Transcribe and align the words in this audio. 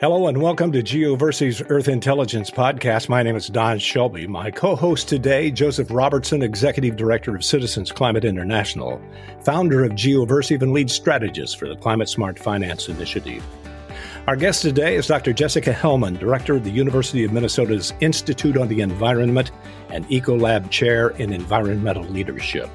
Hello 0.00 0.28
and 0.28 0.40
welcome 0.40 0.70
to 0.70 0.80
Geoversity's 0.80 1.60
Earth 1.70 1.88
Intelligence 1.88 2.52
Podcast. 2.52 3.08
My 3.08 3.24
name 3.24 3.34
is 3.34 3.48
Don 3.48 3.80
Shelby. 3.80 4.28
My 4.28 4.48
co 4.48 4.76
host 4.76 5.08
today, 5.08 5.50
Joseph 5.50 5.90
Robertson, 5.90 6.40
Executive 6.40 6.94
Director 6.94 7.34
of 7.34 7.44
Citizens 7.44 7.90
Climate 7.90 8.24
International, 8.24 9.02
founder 9.42 9.82
of 9.82 9.94
Geoversity 9.94 10.62
and 10.62 10.72
lead 10.72 10.88
strategist 10.88 11.58
for 11.58 11.66
the 11.66 11.74
Climate 11.74 12.08
Smart 12.08 12.38
Finance 12.38 12.88
Initiative. 12.88 13.44
Our 14.28 14.36
guest 14.36 14.62
today 14.62 14.94
is 14.94 15.08
Dr. 15.08 15.32
Jessica 15.32 15.72
Hellmann, 15.72 16.20
Director 16.20 16.54
of 16.54 16.62
the 16.62 16.70
University 16.70 17.24
of 17.24 17.32
Minnesota's 17.32 17.92
Institute 17.98 18.56
on 18.56 18.68
the 18.68 18.82
Environment 18.82 19.50
and 19.88 20.06
Ecolab 20.10 20.70
Chair 20.70 21.08
in 21.08 21.32
Environmental 21.32 22.04
Leadership. 22.04 22.70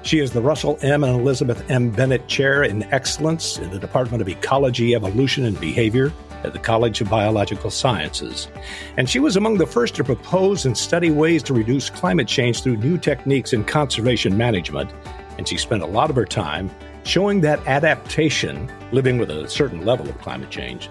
She 0.00 0.18
is 0.18 0.30
the 0.30 0.40
Russell 0.40 0.78
M. 0.80 1.04
and 1.04 1.20
Elizabeth 1.20 1.70
M. 1.70 1.90
Bennett 1.90 2.26
Chair 2.26 2.62
in 2.62 2.84
Excellence 2.84 3.58
in 3.58 3.70
the 3.70 3.78
Department 3.78 4.22
of 4.22 4.30
Ecology, 4.30 4.94
Evolution, 4.94 5.44
and 5.44 5.60
Behavior 5.60 6.10
at 6.44 6.52
the 6.52 6.58
College 6.58 7.00
of 7.00 7.10
Biological 7.10 7.70
Sciences. 7.70 8.48
And 8.96 9.08
she 9.08 9.18
was 9.18 9.36
among 9.36 9.58
the 9.58 9.66
first 9.66 9.94
to 9.96 10.04
propose 10.04 10.66
and 10.66 10.76
study 10.76 11.10
ways 11.10 11.42
to 11.44 11.54
reduce 11.54 11.90
climate 11.90 12.28
change 12.28 12.62
through 12.62 12.76
new 12.76 12.98
techniques 12.98 13.52
in 13.52 13.64
conservation 13.64 14.36
management. 14.36 14.90
And 15.38 15.48
she 15.48 15.56
spent 15.56 15.82
a 15.82 15.86
lot 15.86 16.10
of 16.10 16.16
her 16.16 16.24
time 16.24 16.70
showing 17.04 17.40
that 17.42 17.66
adaptation, 17.66 18.70
living 18.92 19.18
with 19.18 19.30
a 19.30 19.48
certain 19.48 19.84
level 19.84 20.08
of 20.08 20.20
climate 20.20 20.50
change, 20.50 20.90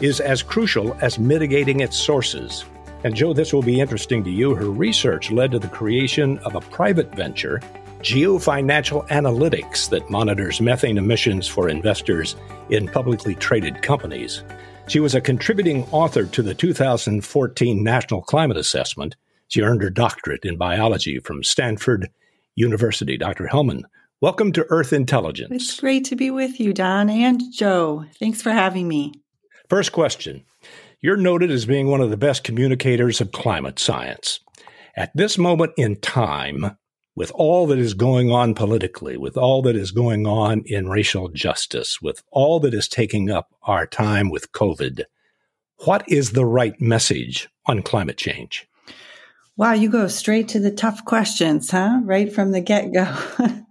is 0.00 0.20
as 0.20 0.42
crucial 0.42 0.96
as 1.00 1.18
mitigating 1.18 1.80
its 1.80 1.96
sources. 1.96 2.64
And 3.04 3.14
Joe, 3.14 3.32
this 3.32 3.52
will 3.52 3.62
be 3.62 3.80
interesting 3.80 4.24
to 4.24 4.30
you. 4.30 4.54
Her 4.54 4.70
research 4.70 5.30
led 5.30 5.50
to 5.52 5.58
the 5.58 5.68
creation 5.68 6.38
of 6.38 6.54
a 6.54 6.60
private 6.60 7.14
venture 7.14 7.60
geofinancial 8.00 9.06
analytics 9.08 9.90
that 9.90 10.08
monitors 10.08 10.60
methane 10.60 10.96
emissions 10.96 11.46
for 11.46 11.68
investors 11.68 12.34
in 12.70 12.88
publicly 12.88 13.34
traded 13.34 13.82
companies. 13.82 14.42
She 14.90 14.98
was 14.98 15.14
a 15.14 15.20
contributing 15.20 15.86
author 15.92 16.24
to 16.24 16.42
the 16.42 16.52
2014 16.52 17.84
National 17.84 18.22
Climate 18.22 18.56
Assessment. 18.56 19.14
She 19.46 19.62
earned 19.62 19.82
her 19.82 19.88
doctorate 19.88 20.44
in 20.44 20.56
biology 20.56 21.20
from 21.20 21.44
Stanford 21.44 22.10
University. 22.56 23.16
Dr. 23.16 23.46
Hellmann, 23.46 23.84
welcome 24.20 24.50
to 24.50 24.66
Earth 24.68 24.92
Intelligence. 24.92 25.52
It's 25.52 25.78
great 25.78 26.06
to 26.06 26.16
be 26.16 26.32
with 26.32 26.58
you, 26.58 26.72
Don 26.72 27.08
and 27.08 27.40
Joe. 27.52 28.04
Thanks 28.18 28.42
for 28.42 28.50
having 28.50 28.88
me. 28.88 29.12
First 29.68 29.92
question 29.92 30.44
You're 31.00 31.16
noted 31.16 31.52
as 31.52 31.66
being 31.66 31.86
one 31.86 32.00
of 32.00 32.10
the 32.10 32.16
best 32.16 32.42
communicators 32.42 33.20
of 33.20 33.30
climate 33.30 33.78
science. 33.78 34.40
At 34.96 35.12
this 35.14 35.38
moment 35.38 35.70
in 35.76 36.00
time, 36.00 36.76
with 37.20 37.30
all 37.32 37.66
that 37.66 37.78
is 37.78 37.92
going 37.92 38.30
on 38.30 38.54
politically, 38.54 39.18
with 39.18 39.36
all 39.36 39.60
that 39.60 39.76
is 39.76 39.90
going 39.90 40.26
on 40.26 40.62
in 40.64 40.88
racial 40.88 41.28
justice, 41.28 42.00
with 42.00 42.22
all 42.30 42.58
that 42.58 42.72
is 42.72 42.88
taking 42.88 43.30
up 43.30 43.54
our 43.64 43.86
time 43.86 44.30
with 44.30 44.50
COVID, 44.52 45.02
what 45.84 46.02
is 46.08 46.32
the 46.32 46.46
right 46.46 46.80
message 46.80 47.46
on 47.66 47.82
climate 47.82 48.16
change? 48.16 48.66
Wow, 49.58 49.74
you 49.74 49.90
go 49.90 50.08
straight 50.08 50.48
to 50.48 50.60
the 50.60 50.70
tough 50.70 51.04
questions, 51.04 51.70
huh? 51.70 52.00
Right 52.04 52.32
from 52.32 52.52
the 52.52 52.62
get 52.62 52.90
go. 52.90 53.04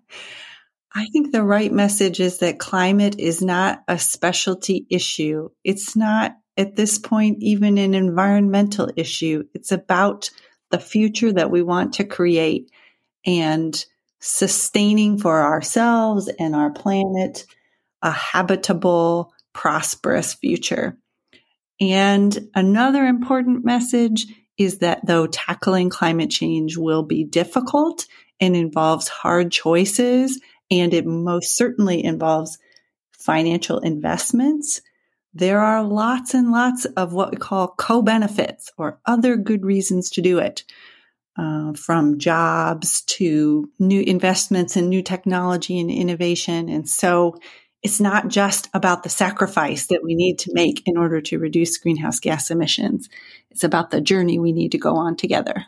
I 0.94 1.08
think 1.08 1.32
the 1.32 1.42
right 1.42 1.72
message 1.72 2.20
is 2.20 2.38
that 2.38 2.60
climate 2.60 3.16
is 3.18 3.42
not 3.42 3.82
a 3.88 3.98
specialty 3.98 4.86
issue. 4.92 5.50
It's 5.64 5.96
not 5.96 6.38
at 6.56 6.76
this 6.76 7.00
point 7.00 7.40
even 7.42 7.80
an 7.80 7.96
environmental 7.96 8.92
issue. 8.96 9.46
It's 9.56 9.72
about 9.72 10.30
the 10.70 10.78
future 10.78 11.34
that 11.34 11.50
we 11.50 11.64
want 11.64 11.94
to 11.94 12.04
create 12.04 12.70
and 13.26 13.86
sustaining 14.20 15.18
for 15.18 15.42
ourselves 15.42 16.30
and 16.40 16.56
our 16.56 16.72
planet 16.72 17.46
a 18.02 18.12
habitable, 18.12 19.34
prosperous 19.54 20.34
future. 20.34 20.98
And 21.80 22.50
another 22.56 23.06
important 23.06 23.64
message 23.64 24.28
is 24.58 24.80
that 24.80 25.06
though 25.06 25.28
tackling 25.28 25.90
climate 25.90 26.30
change 26.30 26.78
will 26.78 27.04
be 27.04 27.24
difficult 27.24 28.06
and 28.42 28.56
involves 28.56 29.08
hard 29.08 29.52
choices, 29.52 30.40
and 30.70 30.94
it 30.94 31.06
most 31.06 31.56
certainly 31.56 32.04
involves 32.04 32.58
financial 33.12 33.80
investments, 33.80 34.82
there 35.34 35.60
are 35.60 35.84
lots 35.84 36.34
and 36.34 36.52
lots 36.52 36.86
of 36.86 37.14
what 37.14 37.32
we 37.32 37.38
call 37.38 37.70
co 37.70 38.02
benefits 38.02 38.72
or 38.78 39.00
other 39.06 39.36
good 39.38 39.64
reasons 39.64 40.10
to 40.12 40.22
do 40.22 40.40
it 40.40 40.64
uh, 41.38 41.74
from 41.74 42.20
jobs 42.20 43.02
to 43.04 43.70
new 43.80 44.02
investments 44.02 44.76
in 44.76 44.90
new 44.90 45.02
technology 45.02 45.80
and 45.80 45.90
innovation. 45.92 46.70
And 46.70 46.88
so 46.88 47.38
it's 47.82 48.00
not 48.00 48.28
just 48.28 48.70
about 48.74 49.04
the 49.04 49.10
sacrifice 49.10 49.88
that 49.88 50.04
we 50.04 50.16
need 50.16 50.40
to 50.40 50.52
make 50.54 50.84
in 50.86 50.98
order 50.98 51.22
to 51.22 51.40
reduce 51.40 51.78
greenhouse 51.78 52.20
gas 52.20 52.52
emissions. 52.52 53.10
It's 53.52 53.64
about 53.64 53.92
the 53.92 54.02
journey 54.02 54.38
we 54.38 54.52
need 54.52 54.72
to 54.74 54.78
go 54.78 54.96
on 54.96 55.16
together. 55.16 55.66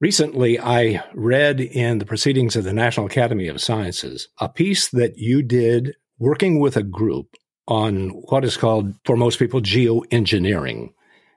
Recently, 0.00 0.58
I 0.58 1.04
read 1.14 1.60
in 1.60 1.98
the 1.98 2.06
Proceedings 2.06 2.56
of 2.56 2.64
the 2.64 2.72
National 2.72 3.06
Academy 3.06 3.46
of 3.46 3.60
Sciences 3.60 4.28
a 4.40 4.48
piece 4.48 4.88
that 4.90 5.16
you 5.16 5.42
did 5.42 5.94
working 6.18 6.58
with 6.58 6.76
a 6.76 6.82
group 6.82 7.36
on 7.66 8.08
what 8.10 8.44
is 8.44 8.56
called, 8.56 8.94
for 9.04 9.16
most 9.16 9.38
people, 9.38 9.60
geoengineering. 9.60 10.92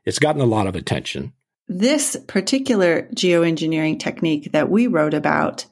It's 0.05 0.19
gotten 0.19 0.41
a 0.41 0.45
lot 0.45 0.67
of 0.67 0.75
attention. 0.75 1.33
This 1.67 2.15
particular 2.27 3.09
geoengineering 3.13 3.99
technique 3.99 4.51
that 4.53 4.69
we 4.69 4.87
wrote 4.87 5.13
about 5.13 5.65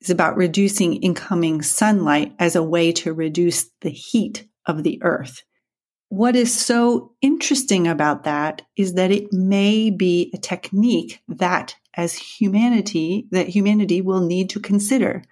is 0.00 0.10
about 0.10 0.36
reducing 0.36 0.96
incoming 0.96 1.62
sunlight 1.62 2.34
as 2.38 2.56
a 2.56 2.62
way 2.62 2.92
to 2.92 3.12
reduce 3.12 3.70
the 3.80 3.90
heat 3.90 4.48
of 4.66 4.82
the 4.82 5.00
earth. 5.02 5.42
What 6.08 6.36
is 6.36 6.54
so 6.54 7.12
interesting 7.22 7.86
about 7.86 8.24
that 8.24 8.62
is 8.76 8.94
that 8.94 9.10
it 9.10 9.32
may 9.32 9.90
be 9.90 10.30
a 10.34 10.38
technique 10.38 11.20
that 11.28 11.76
as 11.94 12.14
humanity, 12.14 13.26
that 13.30 13.48
humanity 13.48 14.00
will 14.00 14.20
need 14.20 14.50
to 14.50 14.60
consider. 14.60 15.22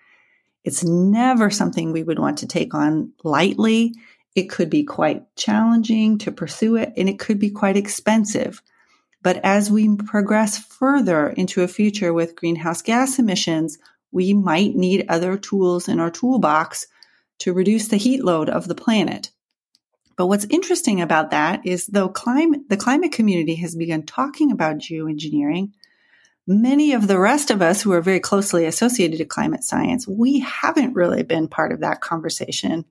It's 0.64 0.82
never 0.82 1.50
something 1.50 1.92
we 1.92 2.02
would 2.02 2.18
want 2.18 2.38
to 2.38 2.46
take 2.46 2.72
on 2.72 3.12
lightly. 3.22 3.94
It 4.34 4.48
could 4.48 4.70
be 4.70 4.84
quite 4.84 5.22
challenging 5.36 6.18
to 6.18 6.32
pursue 6.32 6.76
it 6.76 6.92
and 6.96 7.08
it 7.08 7.18
could 7.18 7.38
be 7.38 7.50
quite 7.50 7.76
expensive. 7.76 8.62
But 9.24 9.40
as 9.42 9.70
we 9.70 9.96
progress 9.96 10.58
further 10.58 11.30
into 11.30 11.62
a 11.62 11.68
future 11.68 12.12
with 12.12 12.36
greenhouse 12.36 12.82
gas 12.82 13.18
emissions, 13.18 13.78
we 14.12 14.34
might 14.34 14.76
need 14.76 15.06
other 15.08 15.38
tools 15.38 15.88
in 15.88 15.98
our 15.98 16.10
toolbox 16.10 16.86
to 17.38 17.54
reduce 17.54 17.88
the 17.88 17.96
heat 17.96 18.22
load 18.22 18.50
of 18.50 18.68
the 18.68 18.74
planet. 18.74 19.30
But 20.16 20.26
what's 20.26 20.44
interesting 20.44 21.00
about 21.00 21.30
that 21.30 21.66
is 21.66 21.86
though 21.86 22.10
climate, 22.10 22.68
the 22.68 22.76
climate 22.76 23.12
community 23.12 23.54
has 23.56 23.74
begun 23.74 24.04
talking 24.04 24.52
about 24.52 24.76
geoengineering, 24.76 25.72
many 26.46 26.92
of 26.92 27.08
the 27.08 27.18
rest 27.18 27.50
of 27.50 27.62
us 27.62 27.80
who 27.80 27.92
are 27.92 28.02
very 28.02 28.20
closely 28.20 28.66
associated 28.66 29.16
to 29.18 29.24
climate 29.24 29.64
science, 29.64 30.06
we 30.06 30.40
haven't 30.40 30.94
really 30.94 31.22
been 31.22 31.48
part 31.48 31.72
of 31.72 31.80
that 31.80 32.02
conversation. 32.02 32.84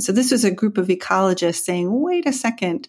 So 0.00 0.12
this 0.12 0.32
was 0.32 0.44
a 0.44 0.50
group 0.50 0.78
of 0.78 0.88
ecologists 0.88 1.62
saying, 1.62 1.88
wait 2.00 2.26
a 2.26 2.32
second, 2.32 2.88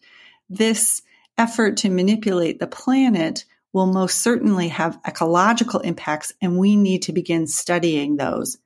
this 0.49 1.01
effort 1.39 1.77
to 1.77 1.89
manipulate 1.89 2.59
the 2.59 2.67
planet 2.67 3.45
will 3.73 3.87
most 3.87 4.19
certainly 4.19 4.67
have 4.67 4.99
ecological 5.07 5.79
impacts, 5.79 6.33
and 6.41 6.57
we 6.57 6.75
need 6.75 7.03
to 7.03 7.13
begin 7.13 7.47
studying 7.47 8.17
those. 8.17 8.57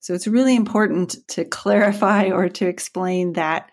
So 0.00 0.14
it's 0.14 0.26
really 0.26 0.54
important 0.54 1.16
to 1.28 1.44
clarify 1.44 2.26
or 2.26 2.48
to 2.50 2.66
explain 2.66 3.34
that 3.34 3.70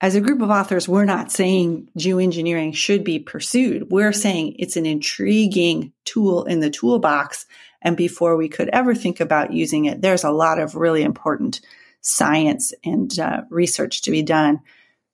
as 0.00 0.14
a 0.14 0.20
group 0.20 0.40
of 0.40 0.50
authors, 0.50 0.88
we're 0.88 1.04
not 1.04 1.32
saying 1.32 1.88
geoengineering 1.98 2.74
should 2.74 3.02
be 3.02 3.18
pursued. 3.18 3.90
We're 3.90 4.12
saying 4.12 4.54
it's 4.58 4.76
an 4.76 4.86
intriguing 4.86 5.92
tool 6.04 6.44
in 6.44 6.60
the 6.60 6.70
toolbox. 6.70 7.46
And 7.82 7.96
before 7.96 8.36
we 8.36 8.48
could 8.48 8.68
ever 8.68 8.94
think 8.94 9.18
about 9.18 9.52
using 9.52 9.86
it, 9.86 10.00
there's 10.00 10.22
a 10.22 10.30
lot 10.30 10.60
of 10.60 10.76
really 10.76 11.02
important 11.02 11.60
science 12.00 12.72
and 12.84 13.18
uh, 13.18 13.42
research 13.50 14.02
to 14.02 14.12
be 14.12 14.22
done 14.22 14.60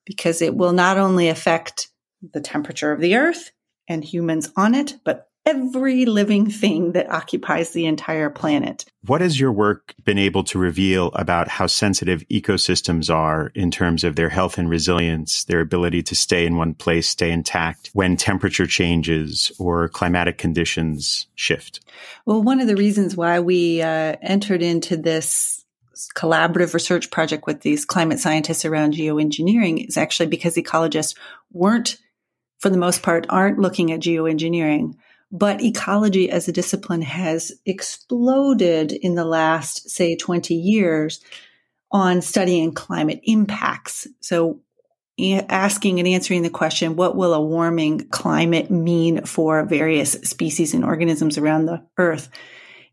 because 0.04 0.42
it 0.42 0.54
will 0.54 0.72
not 0.72 0.98
only 0.98 1.30
affect 1.30 1.88
the 2.32 2.40
temperature 2.40 2.92
of 2.92 3.00
the 3.00 3.16
earth 3.16 3.50
and 3.88 4.04
humans 4.04 4.50
on 4.56 4.74
it, 4.74 4.96
but 5.04 5.28
every 5.46 6.06
living 6.06 6.48
thing 6.48 6.92
that 6.92 7.10
occupies 7.10 7.70
the 7.70 7.84
entire 7.84 8.30
planet. 8.30 8.86
What 9.06 9.20
has 9.20 9.38
your 9.38 9.52
work 9.52 9.94
been 10.02 10.16
able 10.18 10.42
to 10.44 10.58
reveal 10.58 11.08
about 11.08 11.48
how 11.48 11.66
sensitive 11.66 12.26
ecosystems 12.30 13.14
are 13.14 13.52
in 13.54 13.70
terms 13.70 14.04
of 14.04 14.16
their 14.16 14.30
health 14.30 14.56
and 14.56 14.70
resilience, 14.70 15.44
their 15.44 15.60
ability 15.60 16.02
to 16.04 16.14
stay 16.14 16.46
in 16.46 16.56
one 16.56 16.74
place, 16.74 17.08
stay 17.10 17.30
intact 17.30 17.90
when 17.92 18.16
temperature 18.16 18.66
changes 18.66 19.52
or 19.58 19.88
climatic 19.88 20.38
conditions 20.38 21.26
shift? 21.34 21.80
Well, 22.24 22.42
one 22.42 22.60
of 22.60 22.66
the 22.66 22.76
reasons 22.76 23.14
why 23.14 23.40
we 23.40 23.82
uh, 23.82 24.16
entered 24.22 24.62
into 24.62 24.96
this 24.96 25.64
collaborative 26.16 26.74
research 26.74 27.10
project 27.10 27.46
with 27.46 27.60
these 27.60 27.84
climate 27.84 28.18
scientists 28.18 28.64
around 28.64 28.94
geoengineering 28.94 29.86
is 29.86 29.96
actually 29.96 30.26
because 30.26 30.56
ecologists 30.56 31.16
weren't 31.52 31.98
for 32.58 32.70
the 32.70 32.78
most 32.78 33.02
part, 33.02 33.26
aren't 33.28 33.58
looking 33.58 33.92
at 33.92 34.00
geoengineering. 34.00 34.94
But 35.30 35.62
ecology 35.62 36.30
as 36.30 36.46
a 36.46 36.52
discipline 36.52 37.02
has 37.02 37.52
exploded 37.66 38.92
in 38.92 39.14
the 39.14 39.24
last, 39.24 39.90
say, 39.90 40.16
20 40.16 40.54
years 40.54 41.20
on 41.90 42.22
studying 42.22 42.72
climate 42.72 43.20
impacts. 43.24 44.06
So 44.20 44.60
asking 45.48 45.98
and 45.98 46.08
answering 46.08 46.42
the 46.42 46.50
question, 46.50 46.96
what 46.96 47.16
will 47.16 47.34
a 47.34 47.40
warming 47.40 48.08
climate 48.10 48.70
mean 48.70 49.24
for 49.24 49.64
various 49.64 50.12
species 50.12 50.74
and 50.74 50.84
organisms 50.84 51.38
around 51.38 51.66
the 51.66 51.84
earth? 51.98 52.28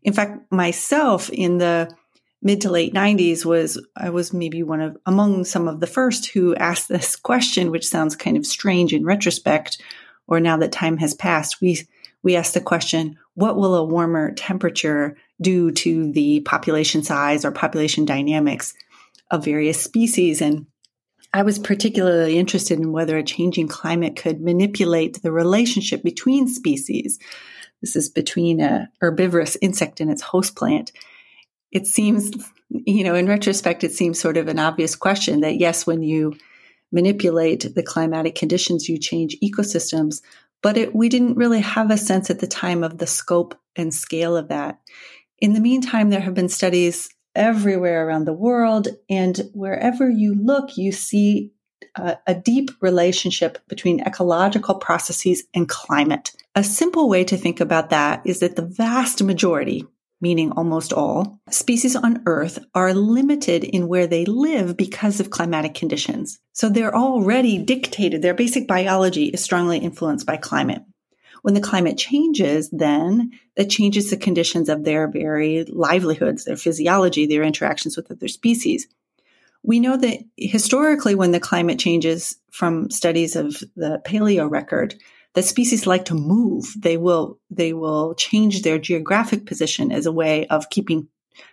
In 0.02 0.12
fact, 0.12 0.50
myself 0.50 1.30
in 1.30 1.58
the 1.58 1.94
mid 2.42 2.60
to 2.62 2.70
late 2.70 2.92
90s 2.92 3.44
was 3.44 3.80
I 3.96 4.10
was 4.10 4.32
maybe 4.32 4.62
one 4.62 4.80
of 4.80 4.96
among 5.06 5.44
some 5.44 5.68
of 5.68 5.80
the 5.80 5.86
first 5.86 6.26
who 6.26 6.54
asked 6.56 6.88
this 6.88 7.16
question, 7.30 7.70
which 7.70 7.88
sounds 7.88 8.16
kind 8.16 8.36
of 8.36 8.46
strange 8.46 8.92
in 8.92 9.04
retrospect, 9.04 9.80
or 10.26 10.40
now 10.40 10.56
that 10.58 10.72
time 10.72 10.98
has 10.98 11.14
passed. 11.14 11.60
We 11.60 11.86
we 12.22 12.36
asked 12.36 12.54
the 12.54 12.60
question, 12.60 13.18
what 13.34 13.56
will 13.56 13.74
a 13.74 13.84
warmer 13.84 14.32
temperature 14.32 15.16
do 15.40 15.72
to 15.72 16.12
the 16.12 16.40
population 16.40 17.02
size 17.02 17.44
or 17.44 17.50
population 17.50 18.04
dynamics 18.04 18.74
of 19.30 19.44
various 19.44 19.82
species? 19.82 20.40
And 20.40 20.66
I 21.34 21.42
was 21.42 21.58
particularly 21.58 22.38
interested 22.38 22.78
in 22.78 22.92
whether 22.92 23.16
a 23.16 23.24
changing 23.24 23.68
climate 23.68 24.16
could 24.16 24.40
manipulate 24.40 25.22
the 25.22 25.32
relationship 25.32 26.04
between 26.04 26.46
species. 26.46 27.18
This 27.80 27.96
is 27.96 28.08
between 28.08 28.60
a 28.60 28.88
herbivorous 29.00 29.56
insect 29.60 30.00
and 30.00 30.10
its 30.10 30.22
host 30.22 30.54
plant 30.54 30.92
it 31.72 31.86
seems, 31.86 32.30
you 32.68 33.02
know, 33.02 33.14
in 33.14 33.26
retrospect, 33.26 33.82
it 33.82 33.92
seems 33.92 34.20
sort 34.20 34.36
of 34.36 34.46
an 34.46 34.58
obvious 34.58 34.94
question 34.94 35.40
that 35.40 35.58
yes, 35.58 35.86
when 35.86 36.02
you 36.02 36.36
manipulate 36.92 37.74
the 37.74 37.82
climatic 37.82 38.34
conditions, 38.34 38.88
you 38.88 38.98
change 38.98 39.36
ecosystems. 39.42 40.20
But 40.62 40.76
it, 40.76 40.94
we 40.94 41.08
didn't 41.08 41.36
really 41.36 41.60
have 41.60 41.90
a 41.90 41.96
sense 41.96 42.30
at 42.30 42.38
the 42.38 42.46
time 42.46 42.84
of 42.84 42.98
the 42.98 43.06
scope 43.06 43.58
and 43.74 43.92
scale 43.92 44.36
of 44.36 44.48
that. 44.48 44.78
In 45.38 45.54
the 45.54 45.60
meantime, 45.60 46.10
there 46.10 46.20
have 46.20 46.34
been 46.34 46.50
studies 46.50 47.08
everywhere 47.34 48.06
around 48.06 48.26
the 48.26 48.32
world, 48.32 48.88
and 49.08 49.50
wherever 49.54 50.08
you 50.08 50.34
look, 50.34 50.76
you 50.76 50.92
see 50.92 51.50
a, 51.96 52.18
a 52.26 52.34
deep 52.34 52.70
relationship 52.80 53.58
between 53.66 54.06
ecological 54.06 54.74
processes 54.76 55.42
and 55.54 55.68
climate. 55.68 56.30
A 56.54 56.62
simple 56.62 57.08
way 57.08 57.24
to 57.24 57.36
think 57.36 57.58
about 57.60 57.90
that 57.90 58.20
is 58.24 58.40
that 58.40 58.56
the 58.56 58.66
vast 58.66 59.22
majority, 59.22 59.86
meaning 60.22 60.52
almost 60.52 60.92
all, 60.92 61.40
species 61.50 61.96
on 61.96 62.22
Earth 62.24 62.64
are 62.74 62.94
limited 62.94 63.64
in 63.64 63.88
where 63.88 64.06
they 64.06 64.24
live 64.24 64.76
because 64.76 65.20
of 65.20 65.30
climatic 65.30 65.74
conditions. 65.74 66.38
So 66.52 66.68
they're 66.68 66.96
already 66.96 67.58
dictated, 67.58 68.22
their 68.22 68.32
basic 68.32 68.66
biology 68.66 69.26
is 69.26 69.42
strongly 69.42 69.78
influenced 69.78 70.24
by 70.24 70.38
climate. 70.38 70.82
When 71.42 71.54
the 71.54 71.60
climate 71.60 71.98
changes, 71.98 72.70
then 72.70 73.32
that 73.56 73.68
changes 73.68 74.10
the 74.10 74.16
conditions 74.16 74.68
of 74.68 74.84
their 74.84 75.08
very 75.08 75.64
livelihoods, 75.64 76.44
their 76.44 76.56
physiology, 76.56 77.26
their 77.26 77.42
interactions 77.42 77.96
with 77.96 78.10
other 78.12 78.28
species. 78.28 78.86
We 79.64 79.80
know 79.80 79.96
that 79.96 80.18
historically, 80.36 81.16
when 81.16 81.32
the 81.32 81.40
climate 81.40 81.80
changes 81.80 82.36
from 82.52 82.90
studies 82.90 83.34
of 83.34 83.56
the 83.74 84.00
paleo 84.04 84.48
record, 84.48 84.94
that 85.34 85.44
species 85.44 85.86
like 85.86 86.04
to 86.06 86.14
move. 86.14 86.64
They 86.78 86.96
will, 86.96 87.38
they 87.50 87.72
will 87.72 88.14
change 88.14 88.62
their 88.62 88.78
geographic 88.78 89.46
position 89.46 89.92
as 89.92 90.06
a 90.06 90.12
way 90.12 90.46
of 90.46 90.70
keeping 90.70 91.08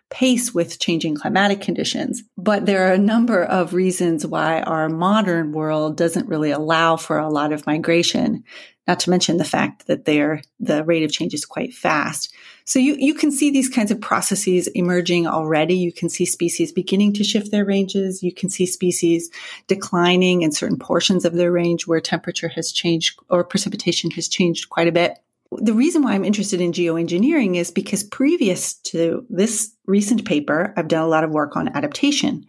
pace 0.09 0.53
with 0.53 0.79
changing 0.79 1.15
climatic 1.15 1.61
conditions. 1.61 2.23
But 2.37 2.65
there 2.65 2.87
are 2.87 2.93
a 2.93 2.97
number 2.97 3.43
of 3.43 3.73
reasons 3.73 4.25
why 4.25 4.61
our 4.61 4.89
modern 4.89 5.51
world 5.51 5.97
doesn't 5.97 6.27
really 6.27 6.51
allow 6.51 6.95
for 6.97 7.17
a 7.17 7.29
lot 7.29 7.53
of 7.53 7.67
migration 7.67 8.43
not 8.89 8.99
to 9.01 9.11
mention 9.11 9.37
the 9.37 9.45
fact 9.45 9.85
that 9.85 10.05
they 10.05 10.41
the 10.59 10.83
rate 10.83 11.03
of 11.03 11.11
change 11.11 11.35
is 11.35 11.45
quite 11.45 11.75
fast. 11.75 12.33
So 12.65 12.79
you, 12.79 12.95
you 12.97 13.13
can 13.13 13.31
see 13.31 13.51
these 13.51 13.69
kinds 13.69 13.91
of 13.91 14.01
processes 14.01 14.65
emerging 14.69 15.27
already. 15.27 15.75
You 15.75 15.93
can 15.93 16.09
see 16.09 16.25
species 16.25 16.71
beginning 16.71 17.13
to 17.13 17.23
shift 17.23 17.51
their 17.51 17.65
ranges. 17.65 18.23
You 18.23 18.33
can 18.33 18.49
see 18.49 18.65
species 18.65 19.29
declining 19.67 20.41
in 20.41 20.51
certain 20.51 20.79
portions 20.79 21.23
of 21.23 21.33
their 21.33 21.51
range 21.51 21.85
where 21.85 22.01
temperature 22.01 22.47
has 22.47 22.71
changed 22.71 23.19
or 23.29 23.43
precipitation 23.43 24.09
has 24.11 24.27
changed 24.27 24.69
quite 24.69 24.87
a 24.87 24.91
bit. 24.91 25.19
The 25.51 25.73
reason 25.73 26.03
why 26.03 26.13
I'm 26.13 26.25
interested 26.25 26.61
in 26.61 26.73
geoengineering 26.73 27.55
is 27.55 27.71
because 27.71 28.03
previous 28.03 28.75
to 28.83 29.25
this 29.29 29.73
recent 29.87 30.25
paper, 30.25 30.73
I've 30.77 30.87
done 30.87 31.03
a 31.03 31.07
lot 31.07 31.23
of 31.23 31.31
work 31.31 31.55
on 31.55 31.75
adaptation. 31.75 32.45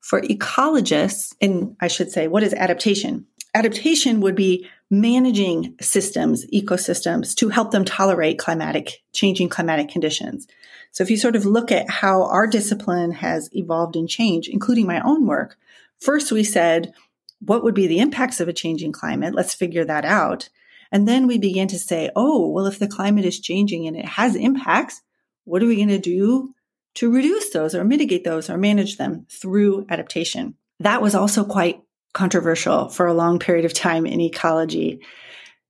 For 0.00 0.22
ecologists, 0.22 1.34
and 1.40 1.76
I 1.80 1.88
should 1.88 2.10
say, 2.10 2.28
what 2.28 2.42
is 2.42 2.54
adaptation? 2.54 3.26
Adaptation 3.54 4.20
would 4.20 4.34
be 4.34 4.66
managing 4.90 5.74
systems, 5.80 6.46
ecosystems 6.46 7.34
to 7.34 7.50
help 7.50 7.70
them 7.70 7.84
tolerate 7.84 8.38
climatic, 8.38 9.02
changing 9.12 9.50
climatic 9.50 9.88
conditions. 9.88 10.46
So 10.92 11.02
if 11.02 11.10
you 11.10 11.16
sort 11.18 11.36
of 11.36 11.44
look 11.44 11.70
at 11.70 11.90
how 11.90 12.22
our 12.24 12.46
discipline 12.46 13.12
has 13.12 13.50
evolved 13.52 13.96
and 13.96 14.08
changed, 14.08 14.48
including 14.48 14.86
my 14.86 15.00
own 15.00 15.26
work, 15.26 15.58
first 16.00 16.32
we 16.32 16.44
said, 16.44 16.94
what 17.40 17.62
would 17.62 17.74
be 17.74 17.86
the 17.86 17.98
impacts 17.98 18.40
of 18.40 18.48
a 18.48 18.52
changing 18.52 18.92
climate? 18.92 19.34
Let's 19.34 19.54
figure 19.54 19.84
that 19.84 20.04
out. 20.04 20.48
And 20.90 21.06
then 21.06 21.26
we 21.26 21.38
began 21.38 21.68
to 21.68 21.78
say, 21.78 22.10
oh, 22.16 22.48
well, 22.48 22.66
if 22.66 22.78
the 22.78 22.88
climate 22.88 23.24
is 23.24 23.40
changing 23.40 23.86
and 23.86 23.96
it 23.96 24.04
has 24.04 24.34
impacts, 24.34 25.00
what 25.44 25.62
are 25.62 25.66
we 25.66 25.76
going 25.76 25.88
to 25.88 25.98
do 25.98 26.54
to 26.94 27.12
reduce 27.12 27.50
those 27.50 27.74
or 27.74 27.84
mitigate 27.84 28.24
those 28.24 28.50
or 28.50 28.56
manage 28.56 28.96
them 28.96 29.26
through 29.30 29.86
adaptation? 29.88 30.54
That 30.80 31.02
was 31.02 31.14
also 31.14 31.44
quite 31.44 31.82
controversial 32.14 32.88
for 32.88 33.06
a 33.06 33.14
long 33.14 33.38
period 33.38 33.64
of 33.64 33.72
time 33.72 34.06
in 34.06 34.20
ecology. 34.20 35.00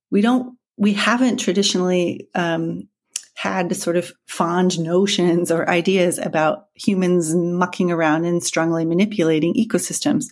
We 0.09 0.21
don't, 0.21 0.57
we 0.77 0.93
haven't 0.93 1.37
traditionally 1.37 2.29
um, 2.33 2.87
had 3.35 3.75
sort 3.75 3.95
of 3.95 4.11
fond 4.25 4.79
notions 4.79 5.51
or 5.51 5.69
ideas 5.69 6.17
about 6.17 6.67
humans 6.75 7.33
mucking 7.33 7.91
around 7.91 8.25
and 8.25 8.43
strongly 8.43 8.85
manipulating 8.85 9.53
ecosystems, 9.53 10.25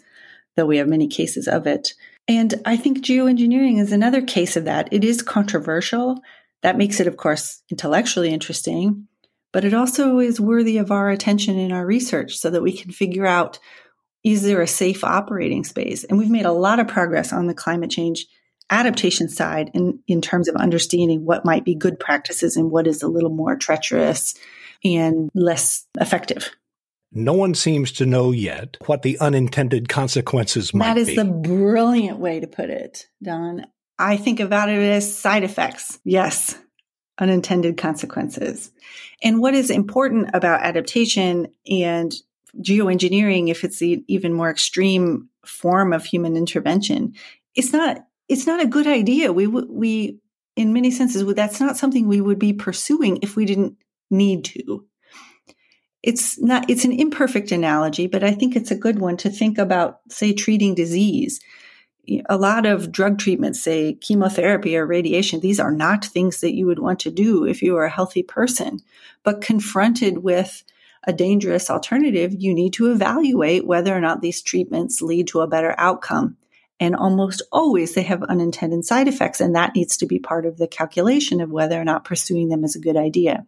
though 0.56 0.66
we 0.66 0.78
have 0.78 0.88
many 0.88 1.08
cases 1.08 1.48
of 1.48 1.68
it. 1.68 1.94
And 2.28 2.56
I 2.66 2.76
think 2.76 3.00
geoengineering 3.00 3.80
is 3.80 3.92
another 3.92 4.22
case 4.22 4.58
of 4.58 4.66
that. 4.66 4.90
It 4.92 5.04
is 5.04 5.22
controversial. 5.22 6.20
That 6.62 6.78
makes 6.78 7.00
it, 7.00 7.08
of 7.08 7.18
course, 7.18 7.62
intellectually 7.70 8.30
interesting, 8.30 9.08
but 9.54 9.64
it 9.64 9.74
also 9.74 10.20
is 10.20 10.40
worthy 10.40 10.78
of 10.78 10.92
our 10.92 11.10
attention 11.10 11.58
in 11.58 11.72
our 11.72 11.86
research 11.86 12.36
so 12.36 12.50
that 12.50 12.64
we 12.64 12.76
can 12.76 12.92
figure 12.92 13.26
out 13.26 13.60
is 14.24 14.44
there 14.44 14.62
a 14.62 14.68
safe 14.68 15.04
operating 15.06 15.64
space? 15.64 16.04
And 16.04 16.18
we've 16.18 16.30
made 16.30 16.46
a 16.46 16.52
lot 16.52 16.80
of 16.80 16.88
progress 16.88 17.32
on 17.32 17.48
the 17.48 17.54
climate 17.54 17.92
change 17.92 18.26
adaptation 18.70 19.30
side 19.30 19.72
in, 19.74 20.00
in 20.08 20.22
terms 20.22 20.50
of 20.50 20.56
understanding 20.56 21.26
what 21.26 21.46
might 21.46 21.64
be 21.64 21.76
good 21.76 22.00
practices 22.00 22.58
and 22.58 22.70
what 22.70 22.88
is 22.88 23.02
a 23.02 23.08
little 23.08 23.30
more 23.30 23.56
treacherous 23.56 24.36
and 24.84 25.30
less 25.34 25.86
effective. 26.00 26.52
No 27.12 27.34
one 27.34 27.56
seems 27.56 27.92
to 27.94 28.06
know 28.06 28.32
yet 28.32 28.78
what 28.86 29.02
the 29.02 29.18
unintended 29.20 29.90
consequences 29.90 30.74
might 30.74 30.94
be. 30.94 31.04
That 31.04 31.10
is 31.10 31.10
be. 31.10 31.16
the 31.16 31.26
brilliant 31.26 32.20
way 32.20 32.40
to 32.40 32.48
put 32.48 32.70
it, 32.70 33.08
Don. 33.24 33.66
I 33.98 34.18
think 34.18 34.40
about 34.40 34.70
it 34.70 34.78
as 34.78 35.18
side 35.18 35.44
effects. 35.44 36.00
Yes, 36.04 36.58
unintended 37.18 37.78
consequences. 37.78 38.72
And 39.24 39.40
what 39.40 39.54
is 39.54 39.70
important 39.70 40.30
about 40.34 40.62
adaptation 40.62 41.48
and 41.70 42.14
geoengineering, 42.60 43.50
if 43.50 43.64
it's 43.64 43.80
the 43.80 44.04
even 44.08 44.34
more 44.34 44.50
extreme 44.50 45.30
form 45.46 45.94
of 45.94 46.06
human 46.06 46.36
intervention, 46.36 47.14
it's 47.56 47.74
not 47.74 48.06
it's 48.28 48.46
not 48.46 48.62
a 48.62 48.68
good 48.68 48.88
idea. 48.88 49.32
We 49.34 49.48
we 49.48 50.20
in 50.56 50.74
many 50.74 50.92
senses 50.92 51.26
that's 51.34 51.60
not 51.60 51.78
something 51.78 52.08
we 52.08 52.22
would 52.22 52.40
be 52.40 52.54
pursuing 52.54 53.20
if 53.22 53.36
we 53.36 53.46
didn't 53.46 53.78
need 54.10 54.46
to. 54.46 54.86
It's 56.08 56.40
not 56.40 56.70
it's 56.70 56.86
an 56.86 56.94
imperfect 56.94 57.52
analogy, 57.52 58.08
but 58.08 58.24
I 58.24 58.32
think 58.32 58.56
it's 58.56 58.72
a 58.72 58.78
good 58.78 58.98
one 58.98 59.18
to 59.18 59.30
think 59.30 59.58
about 59.58 60.00
say 60.10 60.32
treating 60.32 60.74
disease. 60.74 61.42
A 62.30 62.38
lot 62.38 62.66
of 62.66 62.94
drug 62.94 63.20
treatments, 63.20 63.62
say 63.62 63.96
chemotherapy 63.96 64.78
or 64.78 64.86
radiation, 64.86 65.42
these 65.42 65.60
are 65.60 65.74
not 65.74 66.06
things 66.06 66.40
that 66.40 66.56
you 66.56 66.66
would 66.66 66.80
want 66.80 67.02
to 67.02 67.12
do 67.12 67.44
if 67.46 67.62
you 67.62 67.76
are 67.76 67.84
a 67.84 67.90
healthy 67.90 68.24
person. 68.24 68.80
But 69.24 69.42
confronted 69.42 70.20
with 70.20 70.64
a 71.04 71.12
dangerous 71.12 71.70
alternative, 71.70 72.34
you 72.34 72.54
need 72.54 72.72
to 72.76 72.90
evaluate 72.90 73.68
whether 73.68 73.94
or 73.94 74.00
not 74.00 74.22
these 74.22 74.42
treatments 74.42 75.02
lead 75.02 75.28
to 75.28 75.42
a 75.42 75.48
better 75.48 75.76
outcome. 75.78 76.38
And 76.80 76.96
almost 76.96 77.42
always 77.52 77.96
they 77.96 78.04
have 78.04 78.24
unintended 78.24 78.86
side 78.86 79.10
effects, 79.10 79.42
and 79.42 79.58
that 79.58 79.76
needs 79.76 79.98
to 79.98 80.06
be 80.06 80.20
part 80.20 80.46
of 80.46 80.58
the 80.58 80.70
calculation 80.70 81.42
of 81.42 81.52
whether 81.52 81.78
or 81.78 81.84
not 81.84 82.06
pursuing 82.06 82.48
them 82.48 82.64
is 82.64 82.78
a 82.78 82.80
good 82.80 82.96
idea. 82.96 83.46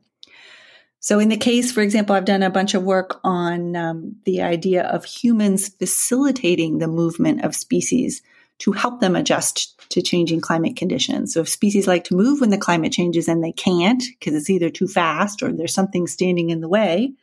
So, 1.01 1.19
in 1.19 1.29
the 1.29 1.37
case, 1.37 1.71
for 1.71 1.81
example, 1.81 2.15
I've 2.15 2.25
done 2.25 2.43
a 2.43 2.49
bunch 2.49 2.73
of 2.73 2.83
work 2.83 3.19
on 3.23 3.75
um, 3.75 4.15
the 4.25 4.41
idea 4.41 4.83
of 4.83 5.05
humans 5.05 5.69
facilitating 5.69 6.77
the 6.77 6.87
movement 6.87 7.45
of 7.45 7.55
species 7.55 8.21
to 8.59 8.73
help 8.73 8.99
them 8.99 9.15
adjust 9.15 9.79
to 9.91 10.01
changing 10.01 10.41
climate 10.41 10.75
conditions. 10.75 11.33
So, 11.33 11.41
if 11.41 11.49
species 11.49 11.87
like 11.87 12.03
to 12.05 12.15
move 12.15 12.41
when 12.41 12.49
the 12.49 12.57
climate 12.57 12.91
changes 12.91 13.29
and 13.29 13.43
they 13.43 13.53
can't 13.53 14.03
because 14.19 14.35
it's 14.35 14.49
either 14.49 14.69
too 14.69 14.87
fast 14.87 15.41
or 15.41 15.53
there's 15.53 15.73
something 15.73 16.05
standing 16.05 16.49
in 16.49 16.59
the 16.59 16.67
way, 16.67 17.13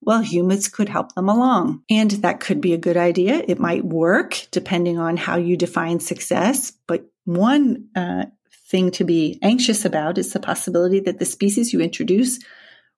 well, 0.00 0.22
humans 0.22 0.68
could 0.68 0.88
help 0.88 1.14
them 1.14 1.28
along. 1.28 1.82
And 1.90 2.10
that 2.12 2.40
could 2.40 2.60
be 2.60 2.72
a 2.72 2.78
good 2.78 2.96
idea. 2.96 3.42
It 3.46 3.58
might 3.58 3.84
work 3.84 4.46
depending 4.50 4.98
on 4.98 5.16
how 5.16 5.36
you 5.36 5.56
define 5.56 6.00
success. 6.00 6.72
But 6.86 7.04
one 7.24 7.88
uh, 7.94 8.26
thing 8.68 8.92
to 8.92 9.04
be 9.04 9.38
anxious 9.42 9.84
about 9.84 10.16
is 10.16 10.32
the 10.32 10.40
possibility 10.40 11.00
that 11.00 11.18
the 11.18 11.24
species 11.24 11.72
you 11.72 11.80
introduce 11.80 12.38